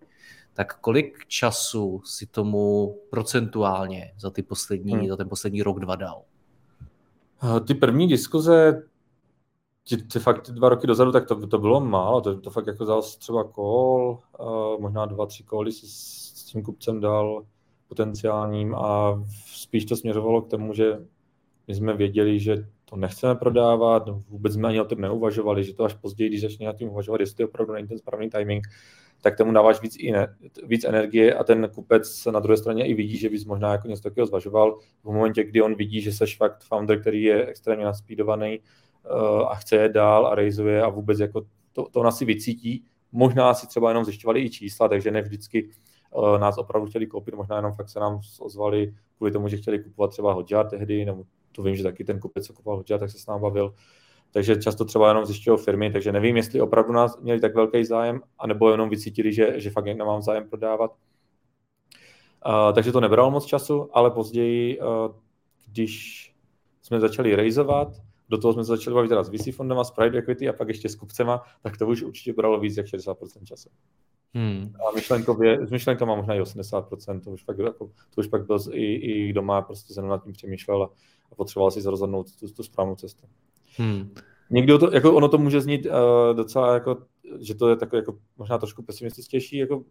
Tak 0.54 0.80
kolik 0.80 1.26
času 1.26 2.00
si 2.04 2.26
tomu 2.26 2.94
procentuálně 3.10 4.12
za, 4.18 4.30
ty 4.30 4.42
poslední, 4.42 4.92
hmm. 4.92 5.08
za 5.08 5.16
ten 5.16 5.28
poslední 5.28 5.62
rok, 5.62 5.80
dva 5.80 5.96
dal? 5.96 6.22
Eh, 7.42 7.60
ty 7.60 7.74
první 7.74 8.08
diskuze, 8.08 8.82
ty, 9.88 9.96
ty 9.96 10.18
fakt 10.18 10.50
dva 10.50 10.68
roky 10.68 10.86
dozadu, 10.86 11.12
tak 11.12 11.26
to, 11.26 11.46
to 11.46 11.58
bylo 11.58 11.80
málo, 11.80 12.20
to, 12.20 12.40
to 12.40 12.50
fakt 12.50 12.66
jako 12.66 12.84
dal 12.84 13.02
třeba 13.02 13.44
call, 13.44 14.18
uh, 14.38 14.80
možná 14.80 15.06
dva, 15.06 15.26
tři 15.26 15.42
koly 15.42 15.72
si 15.72 15.86
s 15.86 16.44
tím 16.44 16.62
kupcem 16.62 17.00
dal 17.00 17.44
potenciálním 17.88 18.74
a 18.74 19.22
spíš 19.46 19.84
to 19.84 19.96
směřovalo 19.96 20.42
k 20.42 20.50
tomu, 20.50 20.74
že 20.74 20.98
my 21.68 21.74
jsme 21.74 21.94
věděli, 21.94 22.40
že 22.40 22.66
to 22.84 22.96
nechceme 22.96 23.34
prodávat, 23.34 24.06
no, 24.06 24.22
vůbec 24.28 24.52
jsme 24.52 24.68
ani 24.68 24.80
o 24.80 24.84
tom 24.84 25.00
neuvažovali, 25.00 25.64
že 25.64 25.74
to 25.74 25.84
až 25.84 25.94
později, 25.94 26.28
když 26.28 26.42
začne 26.42 26.66
na 26.66 26.72
tím 26.72 26.88
uvažovat, 26.88 27.20
jestli 27.20 27.44
opravdu 27.44 27.72
není 27.72 27.88
ten 27.88 27.98
správný 27.98 28.30
timing, 28.30 28.66
tak 29.24 29.36
tomu 29.36 29.52
dáváš 29.52 29.82
víc, 29.82 29.96
i 29.98 30.12
ne, 30.12 30.36
víc 30.66 30.84
energie 30.84 31.34
a 31.34 31.44
ten 31.44 31.70
kupec 31.74 32.26
na 32.26 32.40
druhé 32.40 32.56
straně 32.56 32.86
i 32.86 32.94
vidí, 32.94 33.16
že 33.16 33.28
bys 33.28 33.44
možná 33.44 33.72
jako 33.72 33.88
něco 33.88 34.02
takového 34.02 34.26
zvažoval. 34.26 34.78
V 35.02 35.04
momentě, 35.04 35.44
kdy 35.44 35.62
on 35.62 35.74
vidí, 35.74 36.00
že 36.00 36.12
seš 36.12 36.36
fakt 36.36 36.64
founder, 36.64 37.00
který 37.00 37.22
je 37.22 37.46
extrémně 37.46 37.84
naspídovaný 37.84 38.58
uh, 38.60 39.48
a 39.48 39.54
chce 39.54 39.76
je 39.76 39.88
dál 39.88 40.26
a 40.26 40.34
rejzuje 40.34 40.82
a 40.82 40.88
vůbec 40.88 41.18
jako 41.18 41.42
to, 41.72 41.88
to 41.90 42.00
on 42.00 42.06
asi 42.06 42.24
vycítí. 42.24 42.84
Možná 43.12 43.54
si 43.54 43.66
třeba 43.66 43.90
jenom 43.90 44.04
zjišťovali 44.04 44.40
i 44.40 44.50
čísla, 44.50 44.88
takže 44.88 45.10
ne 45.10 45.22
vždycky 45.22 45.70
uh, 46.10 46.38
nás 46.38 46.58
opravdu 46.58 46.88
chtěli 46.88 47.06
koupit, 47.06 47.34
možná 47.34 47.56
jenom 47.56 47.72
fakt 47.72 47.88
se 47.88 48.00
nám 48.00 48.20
ozvali 48.40 48.94
kvůli 49.16 49.32
tomu, 49.32 49.48
že 49.48 49.56
chtěli 49.56 49.78
kupovat 49.78 50.10
třeba 50.10 50.32
Hotjar 50.32 50.68
tehdy, 50.68 51.04
nebo 51.04 51.24
to 51.52 51.62
vím, 51.62 51.76
že 51.76 51.82
taky 51.82 52.04
ten 52.04 52.18
kupec, 52.18 52.46
co 52.46 52.52
kupoval 52.52 52.76
Hotjar, 52.76 53.00
tak 53.00 53.10
se 53.10 53.18
s 53.18 53.26
námi 53.26 53.42
bavil 53.42 53.74
takže 54.34 54.56
často 54.56 54.84
třeba 54.84 55.08
jenom 55.08 55.26
zjišťují 55.26 55.58
firmy, 55.58 55.92
takže 55.92 56.12
nevím, 56.12 56.36
jestli 56.36 56.60
opravdu 56.60 56.92
nás 56.92 57.20
měli 57.20 57.40
tak 57.40 57.54
velký 57.54 57.84
zájem, 57.84 58.20
anebo 58.38 58.70
jenom 58.70 58.88
vycítili, 58.88 59.32
že, 59.32 59.60
že 59.60 59.70
fakt 59.70 59.84
nemám 59.84 60.22
zájem 60.22 60.48
prodávat. 60.48 60.90
Uh, 60.90 62.72
takže 62.74 62.92
to 62.92 63.00
nebralo 63.00 63.30
moc 63.30 63.46
času, 63.46 63.88
ale 63.92 64.10
později, 64.10 64.80
uh, 64.80 64.86
když 65.66 66.34
jsme 66.82 67.00
začali 67.00 67.36
rejzovat, 67.36 67.88
do 68.28 68.38
toho 68.38 68.52
jsme 68.52 68.64
se 68.64 68.68
začali 68.68 68.94
bavit 68.94 69.08
teda 69.08 69.22
s 69.22 69.30
VC 69.30 69.56
fondem, 69.56 69.78
s 69.84 69.90
private 69.90 70.18
equity 70.18 70.48
a 70.48 70.52
pak 70.52 70.68
ještě 70.68 70.88
s 70.88 70.94
kupcema, 70.94 71.42
tak 71.62 71.76
to 71.76 71.86
už 71.86 72.02
určitě 72.02 72.32
bralo 72.32 72.60
víc 72.60 72.76
jak 72.76 72.86
60% 72.86 73.44
času. 73.44 73.68
Hmm. 74.34 74.72
A 74.88 74.94
myšlenkově, 74.94 75.66
s 75.66 75.70
myšlenkama 75.70 76.14
možná 76.14 76.34
i 76.34 76.40
80%, 76.40 77.20
to 77.20 77.30
už 77.30 77.42
pak, 77.42 77.58
jako, 77.58 77.86
to 77.86 78.20
už 78.20 78.26
pak 78.26 78.46
byl 78.46 78.58
i, 78.70 78.94
i 78.94 79.32
doma, 79.32 79.62
prostě 79.62 79.94
se 79.94 80.02
nad 80.02 80.24
tím 80.24 80.32
přemýšlel 80.32 80.82
a, 80.82 80.90
a 81.32 81.34
potřeboval 81.34 81.70
si 81.70 81.82
rozhodnout 81.82 82.36
tu, 82.40 82.48
tu 82.48 82.62
správnou 82.62 82.94
cestu. 82.94 83.26
Hmm. 83.76 84.14
Někdo 84.50 84.78
to, 84.78 84.94
jako 84.94 85.14
ono 85.14 85.28
to 85.28 85.38
může 85.38 85.60
znít 85.60 85.86
uh, 85.86 86.36
docela 86.36 86.74
jako, 86.74 86.98
že 87.40 87.54
to 87.54 87.68
je 87.68 87.76
takový 87.76 87.98
jako 87.98 88.18
možná 88.38 88.58
trošku 88.58 88.82
pesimističtější 88.82 89.56
jako 89.56 89.84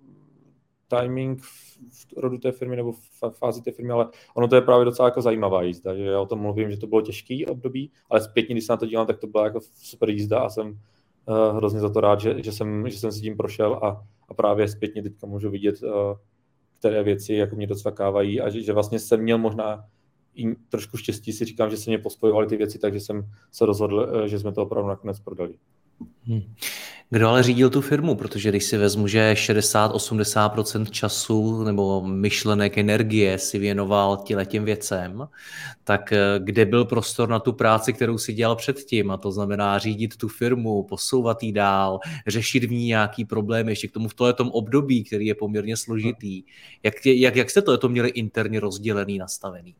timing 0.87 1.41
v, 1.41 1.77
v 1.91 2.17
rodu 2.17 2.37
té 2.37 2.51
firmy 2.51 2.75
nebo 2.75 2.91
v 2.91 3.31
fázi 3.31 3.61
té 3.61 3.71
firmy, 3.71 3.91
ale 3.91 4.09
ono 4.33 4.47
to 4.47 4.55
je 4.55 4.61
právě 4.61 4.85
docela 4.85 5.07
jako 5.07 5.21
zajímavá 5.21 5.63
jízda, 5.63 5.95
že 5.95 6.03
já 6.03 6.19
o 6.19 6.25
tom 6.25 6.39
mluvím, 6.39 6.71
že 6.71 6.77
to 6.77 6.87
bylo 6.87 7.01
těžký 7.01 7.45
období, 7.45 7.91
ale 8.09 8.21
zpětně, 8.21 8.55
když 8.55 8.65
se 8.65 8.73
na 8.73 8.77
to 8.77 8.85
dívám, 8.85 9.07
tak 9.07 9.19
to 9.19 9.27
byla 9.27 9.43
jako 9.43 9.59
super 9.75 10.09
jízda 10.09 10.39
a 10.39 10.49
jsem 10.49 10.67
uh, 10.69 11.57
hrozně 11.57 11.79
za 11.79 11.89
to 11.89 12.01
rád, 12.01 12.19
že, 12.19 12.43
že, 12.43 12.51
jsem, 12.51 12.89
že 12.89 12.99
jsem 12.99 13.11
si 13.11 13.21
tím 13.21 13.37
prošel 13.37 13.73
a, 13.73 14.05
a 14.29 14.33
právě 14.33 14.67
zpětně 14.67 15.03
teďka 15.03 15.27
můžu 15.27 15.49
vidět, 15.49 15.83
uh, 15.83 15.89
které 16.79 17.03
věci 17.03 17.33
jako 17.33 17.55
mě 17.55 17.67
docvakávají 17.67 18.41
a 18.41 18.49
že, 18.49 18.61
že 18.61 18.73
vlastně 18.73 18.99
jsem 18.99 19.21
měl 19.21 19.37
možná 19.37 19.85
i 20.35 20.55
trošku 20.69 20.97
štěstí 20.97 21.33
si 21.33 21.45
říkám, 21.45 21.69
že 21.69 21.77
se 21.77 21.89
mě 21.89 21.97
pospojovaly 21.97 22.47
ty 22.47 22.57
věci, 22.57 22.79
takže 22.79 22.99
jsem 22.99 23.29
se 23.51 23.65
rozhodl, 23.65 24.09
eh, 24.25 24.27
že 24.27 24.39
jsme 24.39 24.51
to 24.51 24.61
opravdu 24.61 24.89
nakonec 24.89 25.19
prodali. 25.19 25.53
Hmm. 26.25 26.41
Kdo 27.09 27.29
ale 27.29 27.43
řídil 27.43 27.69
tu 27.69 27.81
firmu? 27.81 28.15
Protože 28.15 28.49
když 28.49 28.63
si 28.63 28.77
vezmu, 28.77 29.07
že 29.07 29.33
60-80% 29.33 30.85
času 30.85 31.63
nebo 31.63 32.01
myšlenek, 32.07 32.77
energie 32.77 33.37
si 33.37 33.59
věnoval 33.59 34.23
těm 34.45 34.65
věcem, 34.65 35.27
tak 35.83 36.13
eh, 36.13 36.19
kde 36.37 36.65
byl 36.65 36.85
prostor 36.85 37.29
na 37.29 37.39
tu 37.39 37.53
práci, 37.53 37.93
kterou 37.93 38.17
si 38.17 38.33
dělal 38.33 38.55
předtím? 38.55 39.11
A 39.11 39.17
to 39.17 39.31
znamená 39.31 39.79
řídit 39.79 40.17
tu 40.17 40.27
firmu, 40.27 40.83
posouvat 40.83 41.43
ji 41.43 41.51
dál, 41.51 41.99
řešit 42.27 42.63
v 42.63 42.71
ní 42.71 42.85
nějaký 42.85 43.25
problém, 43.25 43.69
ještě 43.69 43.87
k 43.87 43.91
tomu 43.91 44.07
v 44.07 44.33
tom 44.35 44.49
období, 44.51 45.03
který 45.03 45.25
je 45.25 45.35
poměrně 45.35 45.77
složitý. 45.77 46.43
Jak, 46.83 47.05
jak, 47.05 47.35
jak 47.35 47.49
jste 47.49 47.61
to 47.61 47.89
měli 47.89 48.09
interně 48.09 48.59
rozdělený, 48.59 49.17
nastavený? 49.17 49.75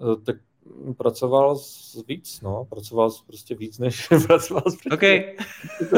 Eh, 0.00 0.16
tak 0.16 0.36
pracoval 0.96 1.56
s 1.56 2.04
víc, 2.08 2.40
no, 2.40 2.64
pracoval 2.64 3.10
prostě 3.26 3.54
víc, 3.54 3.78
než 3.78 4.08
pracoval 4.26 4.62
s 4.66 4.86
okay. 4.92 5.36
jako, 5.80 5.96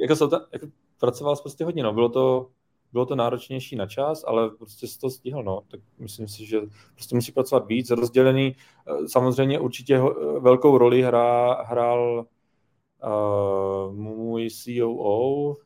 jako, 0.00 0.16
jsou 0.16 0.28
ta, 0.28 0.46
jako, 0.52 0.66
pracoval 1.00 1.36
prostě 1.36 1.64
hodně, 1.64 1.82
no, 1.82 1.92
bylo 1.92 2.08
to, 2.08 2.50
bylo 2.92 3.06
to 3.06 3.16
náročnější 3.16 3.76
na 3.76 3.86
čas, 3.86 4.24
ale 4.26 4.50
prostě 4.50 4.86
si 4.86 4.98
to 4.98 5.10
stihl, 5.10 5.42
no, 5.42 5.62
tak 5.68 5.80
myslím 5.98 6.28
si, 6.28 6.46
že 6.46 6.60
prostě 6.94 7.14
musí 7.14 7.32
pracovat 7.32 7.66
víc, 7.66 7.90
rozdělený, 7.90 8.56
eh, 8.88 9.08
samozřejmě 9.08 9.58
určitě 9.58 10.00
velkou 10.40 10.78
roli 10.78 11.02
hrá, 11.02 11.62
hrál 11.62 12.26
uh, 13.04 13.94
můj 13.94 14.48
COO, 14.50 15.48
uh, 15.48 15.56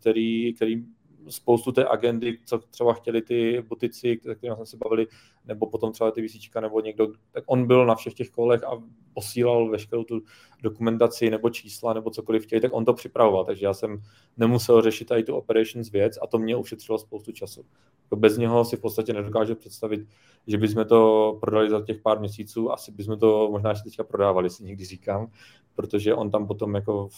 který, 0.00 0.54
který 0.54 0.84
spoustu 1.28 1.72
té 1.72 1.84
agendy, 1.84 2.38
co 2.44 2.58
třeba 2.58 2.92
chtěli 2.92 3.22
ty 3.22 3.64
butici, 3.68 4.16
kterými 4.16 4.56
jsme 4.56 4.66
se 4.66 4.76
bavili, 4.76 5.06
nebo 5.44 5.66
potom 5.66 5.92
třeba 5.92 6.10
ty 6.10 6.28
VCčka, 6.28 6.60
nebo 6.60 6.80
někdo, 6.80 7.08
tak 7.32 7.44
on 7.46 7.66
byl 7.66 7.86
na 7.86 7.94
všech 7.94 8.14
těch 8.14 8.30
kolech 8.30 8.64
a 8.64 8.82
posílal 9.14 9.70
veškerou 9.70 10.04
tu 10.04 10.22
dokumentaci 10.62 11.30
nebo 11.30 11.50
čísla 11.50 11.92
nebo 11.92 12.10
cokoliv 12.10 12.42
chtěli, 12.42 12.60
tak 12.60 12.72
on 12.74 12.84
to 12.84 12.94
připravoval, 12.94 13.44
takže 13.44 13.66
já 13.66 13.74
jsem 13.74 14.02
nemusel 14.36 14.82
řešit 14.82 15.04
tady 15.04 15.22
tu 15.22 15.34
operations 15.34 15.90
věc 15.90 16.18
a 16.22 16.26
to 16.26 16.38
mě 16.38 16.56
ušetřilo 16.56 16.98
spoustu 16.98 17.32
času. 17.32 17.64
Jako 18.02 18.16
bez 18.16 18.38
něho 18.38 18.64
si 18.64 18.76
v 18.76 18.80
podstatě 18.80 19.12
nedokážu 19.12 19.54
představit, 19.54 20.00
že 20.46 20.58
bychom 20.58 20.84
to 20.84 21.38
prodali 21.40 21.70
za 21.70 21.82
těch 21.82 22.00
pár 22.00 22.20
měsíců, 22.20 22.72
asi 22.72 22.92
bychom 22.92 23.18
to 23.18 23.48
možná 23.50 23.70
ještě 23.70 23.84
teďka 23.84 24.04
prodávali, 24.04 24.50
si 24.50 24.64
někdy 24.64 24.84
říkám, 24.84 25.30
protože 25.74 26.14
on 26.14 26.30
tam 26.30 26.46
potom 26.46 26.74
jako 26.74 27.08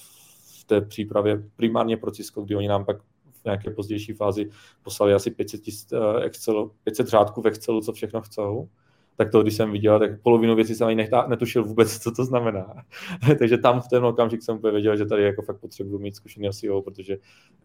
v 0.60 0.64
té 0.64 0.80
přípravě 0.80 1.42
primárně 1.56 1.96
pro 1.96 2.10
Cisco, 2.10 2.42
kdy 2.42 2.56
oni 2.56 2.68
nám 2.68 2.84
pak 2.84 2.96
nějaké 3.44 3.70
pozdější 3.70 4.12
fázi 4.12 4.50
poslali 4.83 5.14
asi 5.14 5.31
500, 5.31 5.61
eh, 5.92 6.24
Excel, 6.24 6.70
500 6.85 7.09
řádků 7.09 7.42
v 7.42 7.46
Excelu, 7.46 7.81
co 7.81 7.92
všechno 7.92 8.20
chcou, 8.20 8.68
tak 9.16 9.31
to, 9.31 9.42
když 9.42 9.55
jsem 9.55 9.72
viděl, 9.72 9.98
tak 9.98 10.22
polovinu 10.22 10.55
věcí 10.55 10.74
jsem 10.74 10.87
ani 10.87 11.09
netušil 11.28 11.64
vůbec, 11.64 11.98
co 11.98 12.12
to 12.12 12.24
znamená. 12.24 12.74
Takže 13.38 13.59
tam 13.59 13.81
v 13.81 13.88
ten 13.88 14.05
okamžik 14.05 14.42
jsem 14.42 14.57
úplně 14.57 14.72
věděl, 14.72 14.96
že 14.96 15.07
tady 15.07 15.22
jako 15.22 15.42
fakt 15.42 15.61
potřebuji 15.61 15.98
mít 15.98 16.16
zkušený 16.16 16.50
CEO, 16.52 16.83
protože 16.83 17.16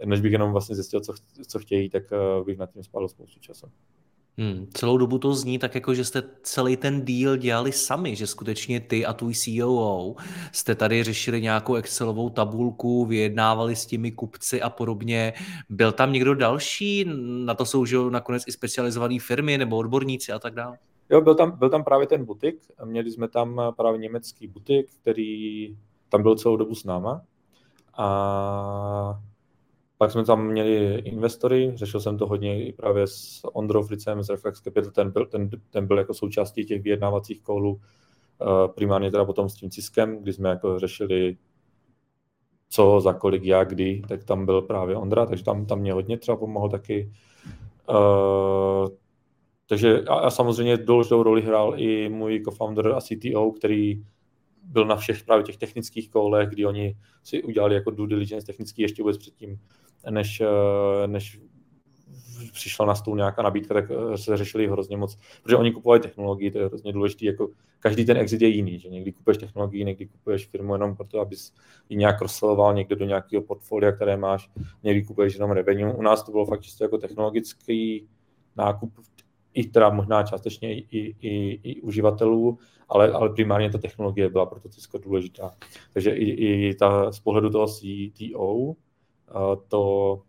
než 0.05 0.21
bych 0.21 0.31
jenom 0.31 0.51
vlastně 0.51 0.75
zjistil, 0.75 0.99
co, 0.99 1.13
co 1.47 1.59
chtějí, 1.59 1.89
tak 1.89 2.03
eh, 2.11 2.43
bych 2.43 2.57
nad 2.57 2.71
tím 2.71 2.83
spálil 2.83 3.07
spoustu 3.07 3.39
času. 3.39 3.67
Hmm, 4.39 4.67
celou 4.73 4.97
dobu 4.97 5.17
to 5.17 5.33
zní 5.33 5.59
tak 5.59 5.75
jako, 5.75 5.93
že 5.93 6.05
jste 6.05 6.23
celý 6.43 6.77
ten 6.77 7.05
deal 7.05 7.37
dělali 7.37 7.71
sami, 7.71 8.15
že 8.15 8.27
skutečně 8.27 8.79
ty 8.79 9.05
a 9.05 9.13
tvůj 9.13 9.33
COO 9.33 10.15
jste 10.51 10.75
tady 10.75 11.03
řešili 11.03 11.41
nějakou 11.41 11.75
Excelovou 11.75 12.29
tabulku, 12.29 13.05
vyjednávali 13.05 13.75
s 13.75 13.85
těmi 13.85 14.11
kupci 14.11 14.61
a 14.61 14.69
podobně. 14.69 15.33
Byl 15.69 15.91
tam 15.91 16.13
někdo 16.13 16.35
další? 16.35 17.05
Na 17.45 17.53
to 17.53 17.65
jsou 17.65 17.85
že 17.85 17.97
nakonec 18.09 18.43
i 18.47 18.51
specializované 18.51 19.19
firmy 19.19 19.57
nebo 19.57 19.77
odborníci 19.77 20.31
a 20.31 20.39
tak 20.39 20.53
dále? 20.53 20.77
Jo, 21.09 21.21
byl 21.21 21.35
tam, 21.35 21.57
byl 21.59 21.69
tam 21.69 21.83
právě 21.83 22.07
ten 22.07 22.25
butik. 22.25 22.55
Měli 22.85 23.11
jsme 23.11 23.27
tam 23.27 23.61
právě 23.77 23.99
německý 23.99 24.47
butik, 24.47 24.87
který 25.01 25.75
tam 26.09 26.23
byl 26.23 26.35
celou 26.35 26.57
dobu 26.57 26.75
s 26.75 26.83
náma. 26.83 27.21
A 27.97 29.19
pak 29.97 30.11
jsme 30.11 30.25
tam 30.25 30.47
měli 30.47 30.99
investory, 30.99 31.71
řešil 31.75 31.99
jsem 31.99 32.17
to 32.17 32.27
hodně 32.27 32.65
i 32.65 32.73
právě 32.73 33.07
s 33.07 33.41
Ondrou 33.53 33.83
Fricem 33.83 34.23
z 34.23 34.29
Reflex 34.29 34.61
Capital, 34.61 34.91
ten 34.91 35.11
byl, 35.11 35.25
ten, 35.25 35.49
ten 35.69 35.87
byl 35.87 35.97
jako 35.97 36.13
součástí 36.13 36.65
těch 36.65 36.81
vyjednávacích 36.81 37.41
kolů, 37.41 37.81
eh, 38.41 38.67
primárně 38.67 39.11
teda 39.11 39.25
potom 39.25 39.49
s 39.49 39.55
tím 39.55 39.69
Ciskem, 39.69 40.17
kdy 40.23 40.33
jsme 40.33 40.49
jako 40.49 40.79
řešili 40.79 41.37
co, 42.69 42.99
za 42.99 43.13
kolik, 43.13 43.43
jak, 43.43 43.69
kdy, 43.69 44.01
tak 44.07 44.23
tam 44.23 44.45
byl 44.45 44.61
právě 44.61 44.95
Ondra, 44.95 45.25
takže 45.25 45.43
tam, 45.43 45.65
tam 45.65 45.79
mě 45.79 45.93
hodně 45.93 46.17
třeba 46.17 46.37
pomohl 46.37 46.69
taky. 46.69 47.11
Uh, 47.89 48.87
takže 49.67 50.01
a, 50.01 50.13
a 50.15 50.29
samozřejmě 50.29 50.77
důležitou 50.77 51.23
roli 51.23 51.41
hrál 51.41 51.73
i 51.77 52.09
můj 52.09 52.41
co-founder 52.45 52.87
a 52.87 53.01
CTO, 53.01 53.51
který 53.51 54.03
byl 54.63 54.85
na 54.85 54.95
všech 54.95 55.23
právě 55.23 55.43
těch 55.43 55.57
technických 55.57 56.09
kolech, 56.09 56.49
kdy 56.49 56.65
oni 56.65 56.97
si 57.23 57.43
udělali 57.43 57.75
jako 57.75 57.91
due 57.91 58.07
diligence 58.07 58.45
technický 58.45 58.81
ještě 58.81 59.03
vůbec 59.03 59.17
předtím, 59.17 59.59
než, 60.09 60.41
eh, 60.41 61.07
než 61.07 61.39
přišla 62.51 62.85
na 62.85 62.95
stůl 62.95 63.15
nějaká 63.15 63.41
nabídka, 63.41 63.73
tak 63.73 63.91
eh, 63.91 64.17
se 64.17 64.37
řešili 64.37 64.67
hrozně 64.67 64.97
moc, 64.97 65.17
protože 65.43 65.55
oni 65.55 65.71
kupovali 65.71 65.99
technologii, 65.99 66.51
to 66.51 66.59
je 66.59 66.65
hrozně 66.65 66.93
důležité, 66.93 67.25
jako 67.25 67.49
každý 67.79 68.05
ten 68.05 68.17
exit 68.17 68.41
je 68.41 68.47
jiný, 68.47 68.79
že 68.79 68.89
někdy 68.89 69.11
kupuješ 69.11 69.37
technologii, 69.37 69.85
někdy 69.85 70.05
kupuješ 70.05 70.47
firmu 70.47 70.73
jenom 70.73 70.95
proto, 70.95 71.19
abys 71.19 71.53
ji 71.89 71.97
nějak 71.97 72.21
rozsiloval 72.21 72.73
někde 72.73 72.95
do 72.95 73.05
nějakého 73.05 73.41
portfolia, 73.43 73.91
které 73.91 74.17
máš, 74.17 74.49
někdy 74.83 75.03
kupuješ 75.03 75.33
jenom 75.33 75.51
revenue. 75.51 75.93
U 75.93 76.01
nás 76.01 76.23
to 76.23 76.31
bylo 76.31 76.45
fakt 76.45 76.61
čistě 76.61 76.83
jako 76.83 76.97
technologický 76.97 78.07
nákup 78.55 78.93
i 79.57 79.63
teda 79.63 79.89
možná 79.89 80.23
částečně 80.23 80.75
i, 80.75 80.87
i, 80.91 81.15
i, 81.21 81.59
i 81.63 81.81
uživatelů, 81.81 82.57
ale, 82.89 83.11
ale 83.11 83.29
primárně 83.29 83.69
ta 83.69 83.77
technologie 83.77 84.29
byla 84.29 84.45
pro 84.45 84.59
to 84.59 84.69
Cisco 84.69 84.97
důležitá. 84.97 85.55
Takže 85.93 86.11
i, 86.11 86.25
i 86.29 86.75
ta, 86.75 87.11
z 87.11 87.19
pohledu 87.19 87.49
toho 87.49 87.67
CTO 87.67 88.73
to 89.67 90.21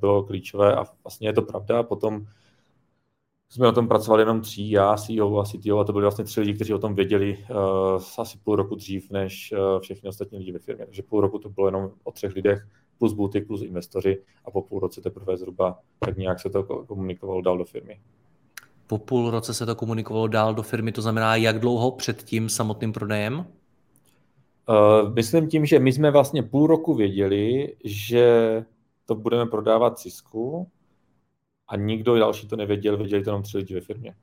bylo 0.00 0.22
klíčové 0.22 0.76
a 0.76 0.84
vlastně 1.04 1.28
je 1.28 1.32
to 1.32 1.42
pravda. 1.42 1.82
Potom 1.82 2.26
jsme 3.50 3.68
o 3.68 3.72
tom 3.72 3.88
pracovali 3.88 4.22
jenom 4.22 4.40
tří, 4.40 4.70
já, 4.70 4.96
CEO 4.96 5.38
a 5.38 5.44
CTO, 5.44 5.78
a 5.78 5.84
to 5.84 5.92
byli 5.92 6.02
vlastně 6.02 6.24
tři 6.24 6.40
lidi, 6.40 6.54
kteří 6.54 6.74
o 6.74 6.78
tom 6.78 6.94
věděli 6.94 7.38
uh, 7.50 8.02
asi 8.18 8.38
půl 8.38 8.56
roku 8.56 8.74
dřív 8.74 9.10
než 9.10 9.52
uh, 9.52 9.80
všechny 9.80 10.08
ostatní 10.08 10.38
lidi 10.38 10.52
ve 10.52 10.58
firmě. 10.58 10.84
Takže 10.84 11.02
půl 11.02 11.20
roku 11.20 11.38
to 11.38 11.48
bylo 11.48 11.66
jenom 11.66 11.90
o 12.04 12.12
třech 12.12 12.34
lidech, 12.34 12.66
plus 12.98 13.12
butik, 13.12 13.46
plus 13.46 13.62
investoři 13.62 14.22
a 14.44 14.50
po 14.50 14.62
půl 14.62 14.80
roce 14.80 15.00
teprve 15.00 15.36
zhruba 15.36 15.78
tak 15.98 16.16
nějak 16.16 16.40
se 16.40 16.50
to 16.50 16.62
komunikovalo 16.62 17.40
dál 17.40 17.58
do 17.58 17.64
firmy. 17.64 18.00
Po 18.86 18.98
půl 18.98 19.30
roce 19.30 19.54
se 19.54 19.66
to 19.66 19.74
komunikovalo 19.74 20.28
dál 20.28 20.54
do 20.54 20.62
firmy, 20.62 20.92
to 20.92 21.02
znamená 21.02 21.36
jak 21.36 21.58
dlouho 21.58 21.90
před 21.90 22.22
tím 22.22 22.48
samotným 22.48 22.92
prodejem? 22.92 23.46
Uh, 24.68 25.14
myslím 25.14 25.48
tím, 25.48 25.66
že 25.66 25.78
my 25.78 25.92
jsme 25.92 26.10
vlastně 26.10 26.42
půl 26.42 26.66
roku 26.66 26.94
věděli, 26.94 27.76
že 27.84 28.64
to 29.06 29.14
budeme 29.14 29.46
prodávat 29.46 29.98
Cisku 29.98 30.70
a 31.68 31.76
nikdo 31.76 32.18
další 32.18 32.48
to 32.48 32.56
nevěděl, 32.56 32.96
věděli 32.96 33.24
to 33.24 33.30
jenom 33.30 33.42
tři 33.42 33.58
lidi 33.58 33.74
ve 33.74 33.80
firmě. 33.80 34.14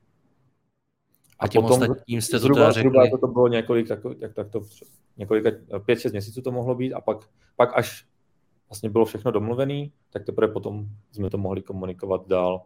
A, 1.38 1.44
a 1.44 1.48
těm 1.48 1.62
potom 1.62 1.82
ostatním 1.82 2.20
jste 2.20 2.36
to 2.36 2.38
zhruba, 2.38 2.60
teda 2.60 2.72
řekli? 2.72 2.90
Zhruba 2.90 3.10
to, 3.10 3.18
to 3.18 3.26
bylo 3.26 3.48
několik, 3.48 3.88
tak, 3.88 4.00
tak, 4.20 4.34
tak 4.34 4.50
to 4.50 4.60
několik, 5.16 5.44
pět, 5.84 6.00
šest 6.00 6.12
měsíců 6.12 6.42
to 6.42 6.52
mohlo 6.52 6.74
být 6.74 6.94
a 6.94 7.00
pak, 7.00 7.18
pak 7.56 7.78
až 7.78 8.06
vlastně 8.68 8.90
bylo 8.90 9.04
všechno 9.04 9.30
domluvené, 9.30 9.86
tak 10.10 10.24
teprve 10.24 10.52
potom 10.52 10.86
jsme 11.12 11.30
to 11.30 11.38
mohli 11.38 11.62
komunikovat 11.62 12.28
dál 12.28 12.62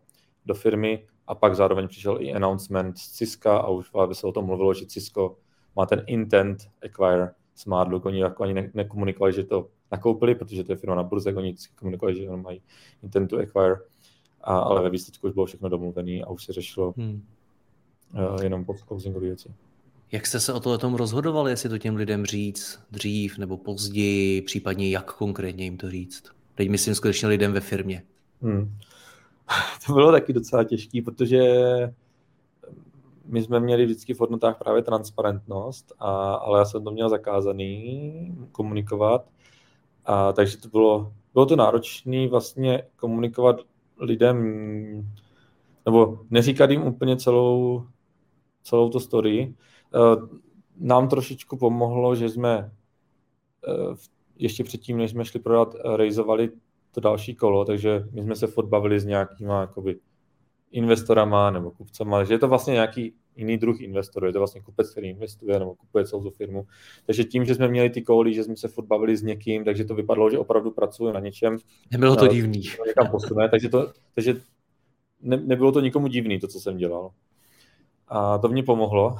do 0.46 0.54
firmy 0.54 1.06
a 1.26 1.34
pak 1.34 1.56
zároveň 1.56 1.88
přišel 1.88 2.18
i 2.20 2.32
announcement 2.32 2.98
z 2.98 3.10
Cisco 3.10 3.50
a 3.50 3.68
už 3.68 3.90
se 4.12 4.26
o 4.26 4.32
tom 4.32 4.44
mluvilo, 4.44 4.74
že 4.74 4.86
Cisco 4.86 5.36
má 5.76 5.86
ten 5.86 6.02
intent 6.06 6.58
acquire 6.84 7.30
Smartlook, 7.60 8.06
oni 8.06 8.20
jako 8.20 8.42
ani 8.42 8.54
ne, 8.54 8.70
nekomunikovali, 8.74 9.32
že 9.32 9.44
to 9.44 9.68
nakoupili, 9.92 10.34
protože 10.34 10.64
to 10.64 10.72
je 10.72 10.76
firma 10.76 10.94
na 10.94 11.02
burze, 11.02 11.34
oni 11.34 11.54
komunikovali, 11.78 12.16
že 12.16 12.30
mají 12.30 12.62
intent 13.02 13.30
to 13.30 13.38
acquire, 13.38 13.76
a, 14.40 14.58
ale 14.58 14.82
ve 14.82 14.90
výsledku 14.90 15.26
už 15.26 15.34
bylo 15.34 15.46
všechno 15.46 15.68
domluvené 15.68 16.20
a 16.22 16.30
už 16.30 16.44
se 16.44 16.52
řešilo 16.52 16.94
hmm. 16.96 17.22
uh, 18.14 18.42
jenom 18.42 18.64
po 18.64 18.74
closingové 18.74 19.26
věci. 19.26 19.48
Jak 20.12 20.26
jste 20.26 20.40
se 20.40 20.52
o 20.52 20.60
to 20.60 20.78
tom 20.78 20.94
rozhodovali, 20.94 21.50
jestli 21.50 21.68
to 21.68 21.78
těm 21.78 21.96
lidem 21.96 22.26
říct 22.26 22.80
dřív 22.90 23.38
nebo 23.38 23.56
později, 23.56 24.42
případně 24.42 24.90
jak 24.90 25.12
konkrétně 25.14 25.64
jim 25.64 25.76
to 25.76 25.90
říct? 25.90 26.24
Teď 26.54 26.68
myslím 26.68 26.94
skutečně 26.94 27.28
lidem 27.28 27.52
ve 27.52 27.60
firmě. 27.60 28.02
Hmm. 28.42 28.74
to 29.86 29.92
bylo 29.92 30.12
taky 30.12 30.32
docela 30.32 30.64
těžké, 30.64 31.02
protože 31.04 31.40
my 33.30 33.42
jsme 33.42 33.60
měli 33.60 33.84
vždycky 33.84 34.14
v 34.14 34.20
hodnotách 34.20 34.58
právě 34.58 34.82
transparentnost, 34.82 35.92
a, 35.98 36.34
ale 36.34 36.58
já 36.58 36.64
jsem 36.64 36.84
to 36.84 36.90
měl 36.90 37.08
zakázaný 37.08 38.38
komunikovat. 38.52 39.28
A, 40.04 40.32
takže 40.32 40.56
to 40.56 40.68
bylo, 40.68 41.12
bylo 41.32 41.46
to 41.46 41.56
náročné 41.56 42.28
vlastně 42.28 42.82
komunikovat 42.96 43.56
lidem, 43.98 44.38
nebo 45.86 46.20
neříkat 46.30 46.70
jim 46.70 46.82
úplně 46.82 47.16
celou, 47.16 47.86
celou 48.62 48.88
to 48.88 49.00
story. 49.00 49.40
E, 49.42 49.54
nám 50.76 51.08
trošičku 51.08 51.56
pomohlo, 51.56 52.14
že 52.14 52.28
jsme 52.28 52.58
e, 52.58 52.70
ještě 54.36 54.64
předtím, 54.64 54.96
než 54.96 55.10
jsme 55.10 55.24
šli 55.24 55.40
prodat, 55.40 55.74
rejzovali 55.96 56.50
to 56.92 57.00
další 57.00 57.34
kolo, 57.34 57.64
takže 57.64 58.04
my 58.12 58.22
jsme 58.22 58.36
se 58.36 58.46
furt 58.46 58.66
bavili 58.66 59.00
s 59.00 59.04
nějakýma 59.04 59.60
jakoby, 59.60 60.00
investorama 60.70 61.50
nebo 61.50 61.70
kupcama, 61.70 62.24
že 62.24 62.34
je 62.34 62.38
to 62.38 62.48
vlastně 62.48 62.72
nějaký 62.72 63.14
jiný 63.36 63.58
druh 63.58 63.80
investorů, 63.80 64.26
je 64.26 64.32
to 64.32 64.38
vlastně 64.38 64.60
kupec, 64.60 64.90
který 64.90 65.08
investuje 65.08 65.58
nebo 65.58 65.74
kupuje 65.74 66.06
celou 66.06 66.22
tu 66.22 66.30
firmu. 66.30 66.66
Takže 67.06 67.24
tím, 67.24 67.44
že 67.44 67.54
jsme 67.54 67.68
měli 67.68 67.90
ty 67.90 68.02
koly, 68.02 68.34
že 68.34 68.44
jsme 68.44 68.56
se 68.56 68.68
furt 68.68 68.86
bavili 68.86 69.16
s 69.16 69.22
někým, 69.22 69.64
takže 69.64 69.84
to 69.84 69.94
vypadalo, 69.94 70.30
že 70.30 70.38
opravdu 70.38 70.70
pracuje 70.70 71.12
na 71.12 71.20
něčem. 71.20 71.56
Nebylo 71.90 72.16
to 72.16 72.26
divný. 72.26 72.62
Někam 72.86 73.10
posune, 73.10 73.48
takže, 73.48 73.68
to, 73.68 73.92
takže 74.14 74.40
ne, 75.20 75.36
nebylo 75.36 75.72
to 75.72 75.80
nikomu 75.80 76.06
divný, 76.06 76.40
to, 76.40 76.48
co 76.48 76.60
jsem 76.60 76.76
dělal. 76.76 77.10
A 78.08 78.38
to 78.38 78.48
mě 78.48 78.62
pomohlo, 78.62 79.16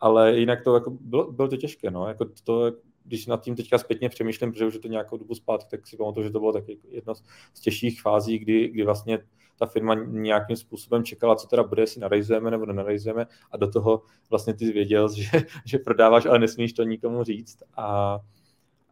ale 0.00 0.38
jinak 0.38 0.64
to 0.64 0.74
jako 0.74 0.90
bylo, 0.90 1.32
bylo 1.32 1.48
to 1.48 1.56
těžké, 1.56 1.90
no, 1.90 2.08
jako 2.08 2.26
to, 2.44 2.72
když 3.04 3.26
nad 3.26 3.42
tím 3.42 3.56
teďka 3.56 3.78
zpětně 3.78 4.08
přemýšlím, 4.08 4.52
protože 4.52 4.66
už 4.66 4.74
je 4.74 4.80
to 4.80 4.88
nějakou 4.88 5.16
dobu 5.16 5.34
zpátky, 5.34 5.70
tak 5.70 5.86
si 5.86 5.96
pamatuju, 5.96 6.26
že 6.26 6.32
to 6.32 6.40
bylo 6.40 6.52
taky 6.52 6.78
jedno 6.88 7.14
z 7.54 7.60
těžších 7.60 8.02
fází, 8.02 8.38
kdy, 8.38 8.68
kdy 8.68 8.84
vlastně 8.84 9.18
ta 9.60 9.66
firma 9.66 9.94
nějakým 9.94 10.56
způsobem 10.56 11.04
čekala, 11.04 11.36
co 11.36 11.46
teda 11.46 11.62
bude, 11.62 11.82
jestli 11.82 12.00
narejzujeme 12.00 12.50
nebo 12.50 12.66
nenarejzujeme 12.66 13.26
a 13.50 13.56
do 13.56 13.70
toho 13.70 14.02
vlastně 14.30 14.54
ty 14.54 14.72
věděl, 14.72 15.08
že, 15.14 15.30
že 15.64 15.78
prodáváš, 15.78 16.26
ale 16.26 16.38
nesmíš 16.38 16.72
to 16.72 16.82
nikomu 16.82 17.24
říct 17.24 17.62
a, 17.76 18.18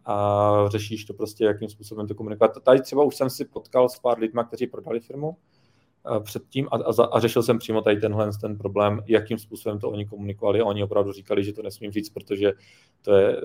a 0.05 0.65
řešíš 0.69 1.05
to 1.05 1.15
prostě, 1.15 1.45
jakým 1.45 1.69
způsobem 1.69 2.07
to 2.07 2.15
komunikovat. 2.15 2.63
Tady 2.63 2.83
třeba 2.83 3.05
už 3.05 3.17
jsem 3.17 3.31
si 3.31 3.45
potkal 3.45 3.89
s 3.89 3.99
pár 3.99 4.19
lidma, 4.19 4.45
kteří 4.45 4.67
prodali 4.67 5.01
firmu 5.01 5.37
předtím 6.21 6.69
a, 6.71 6.77
a, 6.77 7.05
a 7.13 7.21
řešil 7.21 7.43
jsem 7.43 7.59
přímo 7.59 7.83
tady 7.83 7.97
tenhle 7.97 8.31
ten 8.41 8.59
problém, 8.59 9.03
jakým 9.07 9.39
způsobem 9.39 9.79
to 9.79 9.91
oni 9.91 10.07
komunikovali 10.07 10.61
a 10.61 10.65
oni 10.65 10.83
opravdu 10.83 11.13
říkali, 11.13 11.45
že 11.45 11.53
to 11.53 11.63
nesmím 11.63 11.93
říct, 11.93 12.11
protože 12.11 12.53
to 13.03 13.13
je 13.13 13.41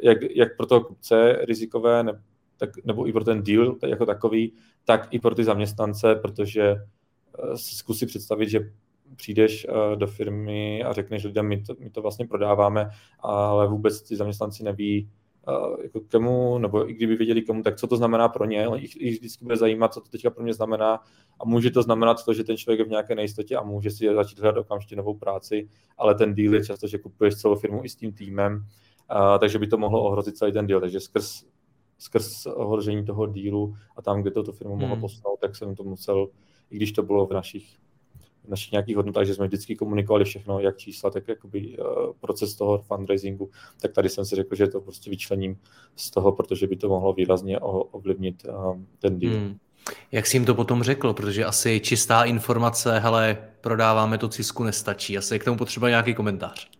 jak, 0.00 0.18
jak 0.36 0.56
pro 0.56 0.66
toho 0.66 0.80
kupce 0.80 1.38
rizikové, 1.42 2.02
ne, 2.02 2.22
tak, 2.60 2.84
nebo 2.84 3.08
i 3.08 3.12
pro 3.12 3.24
ten 3.24 3.42
deal 3.42 3.76
jako 3.86 4.06
takový, 4.06 4.52
tak 4.84 5.08
i 5.10 5.18
pro 5.18 5.34
ty 5.34 5.44
zaměstnance, 5.44 6.14
protože 6.14 6.62
eh, 6.62 7.56
si 7.56 7.76
zkusí 7.76 8.06
představit, 8.06 8.48
že 8.48 8.70
přijdeš 9.16 9.66
eh, 9.68 9.96
do 9.96 10.06
firmy 10.06 10.82
a 10.82 10.92
řekneš 10.92 11.24
lidem, 11.24 11.48
my 11.48 11.62
to, 11.62 11.74
my 11.78 11.90
to 11.90 12.02
vlastně 12.02 12.26
prodáváme, 12.26 12.90
ale 13.20 13.68
vůbec 13.68 14.02
ty 14.02 14.16
zaměstnanci 14.16 14.64
neví, 14.64 15.10
eh, 15.48 15.82
jako 15.82 16.00
kemu, 16.00 16.58
nebo 16.58 16.90
i 16.90 16.94
kdyby 16.94 17.16
věděli 17.16 17.42
komu, 17.42 17.62
tak 17.62 17.76
co 17.76 17.86
to 17.86 17.96
znamená 17.96 18.28
pro 18.28 18.44
ně. 18.44 18.66
Ich, 18.76 19.00
ich 19.00 19.18
vždycky 19.18 19.44
bude 19.44 19.56
zajímat, 19.56 19.94
co 19.94 20.00
to 20.00 20.08
teďka 20.08 20.30
pro 20.30 20.42
mě 20.42 20.54
znamená 20.54 21.02
a 21.40 21.44
může 21.44 21.70
to 21.70 21.82
znamenat 21.82 22.24
to, 22.24 22.34
že 22.34 22.44
ten 22.44 22.56
člověk 22.56 22.78
je 22.78 22.84
v 22.84 22.90
nějaké 22.90 23.14
nejistotě 23.14 23.56
a 23.56 23.62
může 23.62 23.90
si 23.90 24.14
začít 24.14 24.38
hledat 24.38 24.60
okamžitě 24.60 24.96
novou 24.96 25.14
práci, 25.14 25.68
ale 25.98 26.14
ten 26.14 26.34
deal 26.34 26.54
je 26.54 26.64
často, 26.64 26.86
že 26.86 26.98
kupuješ 26.98 27.34
celou 27.34 27.54
firmu 27.54 27.84
i 27.84 27.88
s 27.88 27.96
tím 27.96 28.12
týmem, 28.12 28.64
a, 29.08 29.38
takže 29.38 29.58
by 29.58 29.66
to 29.66 29.78
mohlo 29.78 30.02
ohrozit 30.02 30.36
celý 30.36 30.52
ten 30.52 30.66
deal. 30.66 30.80
Takže 30.80 31.00
skrz, 31.00 31.44
skrz 32.00 32.46
ohrožení 32.46 33.04
toho 33.04 33.26
dílu 33.26 33.74
a 33.96 34.02
tam, 34.02 34.22
kde 34.22 34.30
toto 34.30 34.52
firmu 34.52 34.72
hmm. 34.72 34.80
mohlo 34.80 34.96
posunout, 34.96 35.40
tak 35.40 35.56
jsem 35.56 35.74
to 35.74 35.84
musel, 35.84 36.28
i 36.70 36.76
když 36.76 36.92
to 36.92 37.02
bylo 37.02 37.26
v 37.26 37.32
našich 37.32 37.76
našich 38.48 38.72
nějakých 38.72 38.96
hodnotách, 38.96 39.26
že 39.26 39.34
jsme 39.34 39.46
vždycky 39.46 39.76
komunikovali 39.76 40.24
všechno, 40.24 40.60
jak 40.60 40.76
čísla, 40.76 41.10
tak 41.10 41.28
jakoby 41.28 41.78
uh, 41.78 42.12
proces 42.20 42.54
toho 42.54 42.78
fundraisingu, 42.78 43.50
tak 43.80 43.92
tady 43.92 44.08
jsem 44.08 44.24
si 44.24 44.36
řekl, 44.36 44.54
že 44.54 44.66
to 44.66 44.80
prostě 44.80 45.10
vyčlením 45.10 45.58
z 45.96 46.10
toho, 46.10 46.32
protože 46.32 46.66
by 46.66 46.76
to 46.76 46.88
mohlo 46.88 47.12
výrazně 47.12 47.58
ovlivnit 47.60 48.42
uh, 48.48 48.78
ten 48.98 49.18
deal. 49.18 49.34
Hmm. 49.34 49.58
Jak 50.12 50.26
jsi 50.26 50.36
jim 50.36 50.44
to 50.44 50.54
potom 50.54 50.82
řekl? 50.82 51.12
Protože 51.12 51.44
asi 51.44 51.80
čistá 51.80 52.24
informace, 52.24 52.98
hele, 52.98 53.38
prodáváme 53.60 54.18
to 54.18 54.28
cisku, 54.28 54.64
nestačí. 54.64 55.18
Asi 55.18 55.34
je 55.34 55.38
k 55.38 55.44
tomu 55.44 55.56
potřeba 55.56 55.88
nějaký 55.88 56.14
komentář 56.14 56.79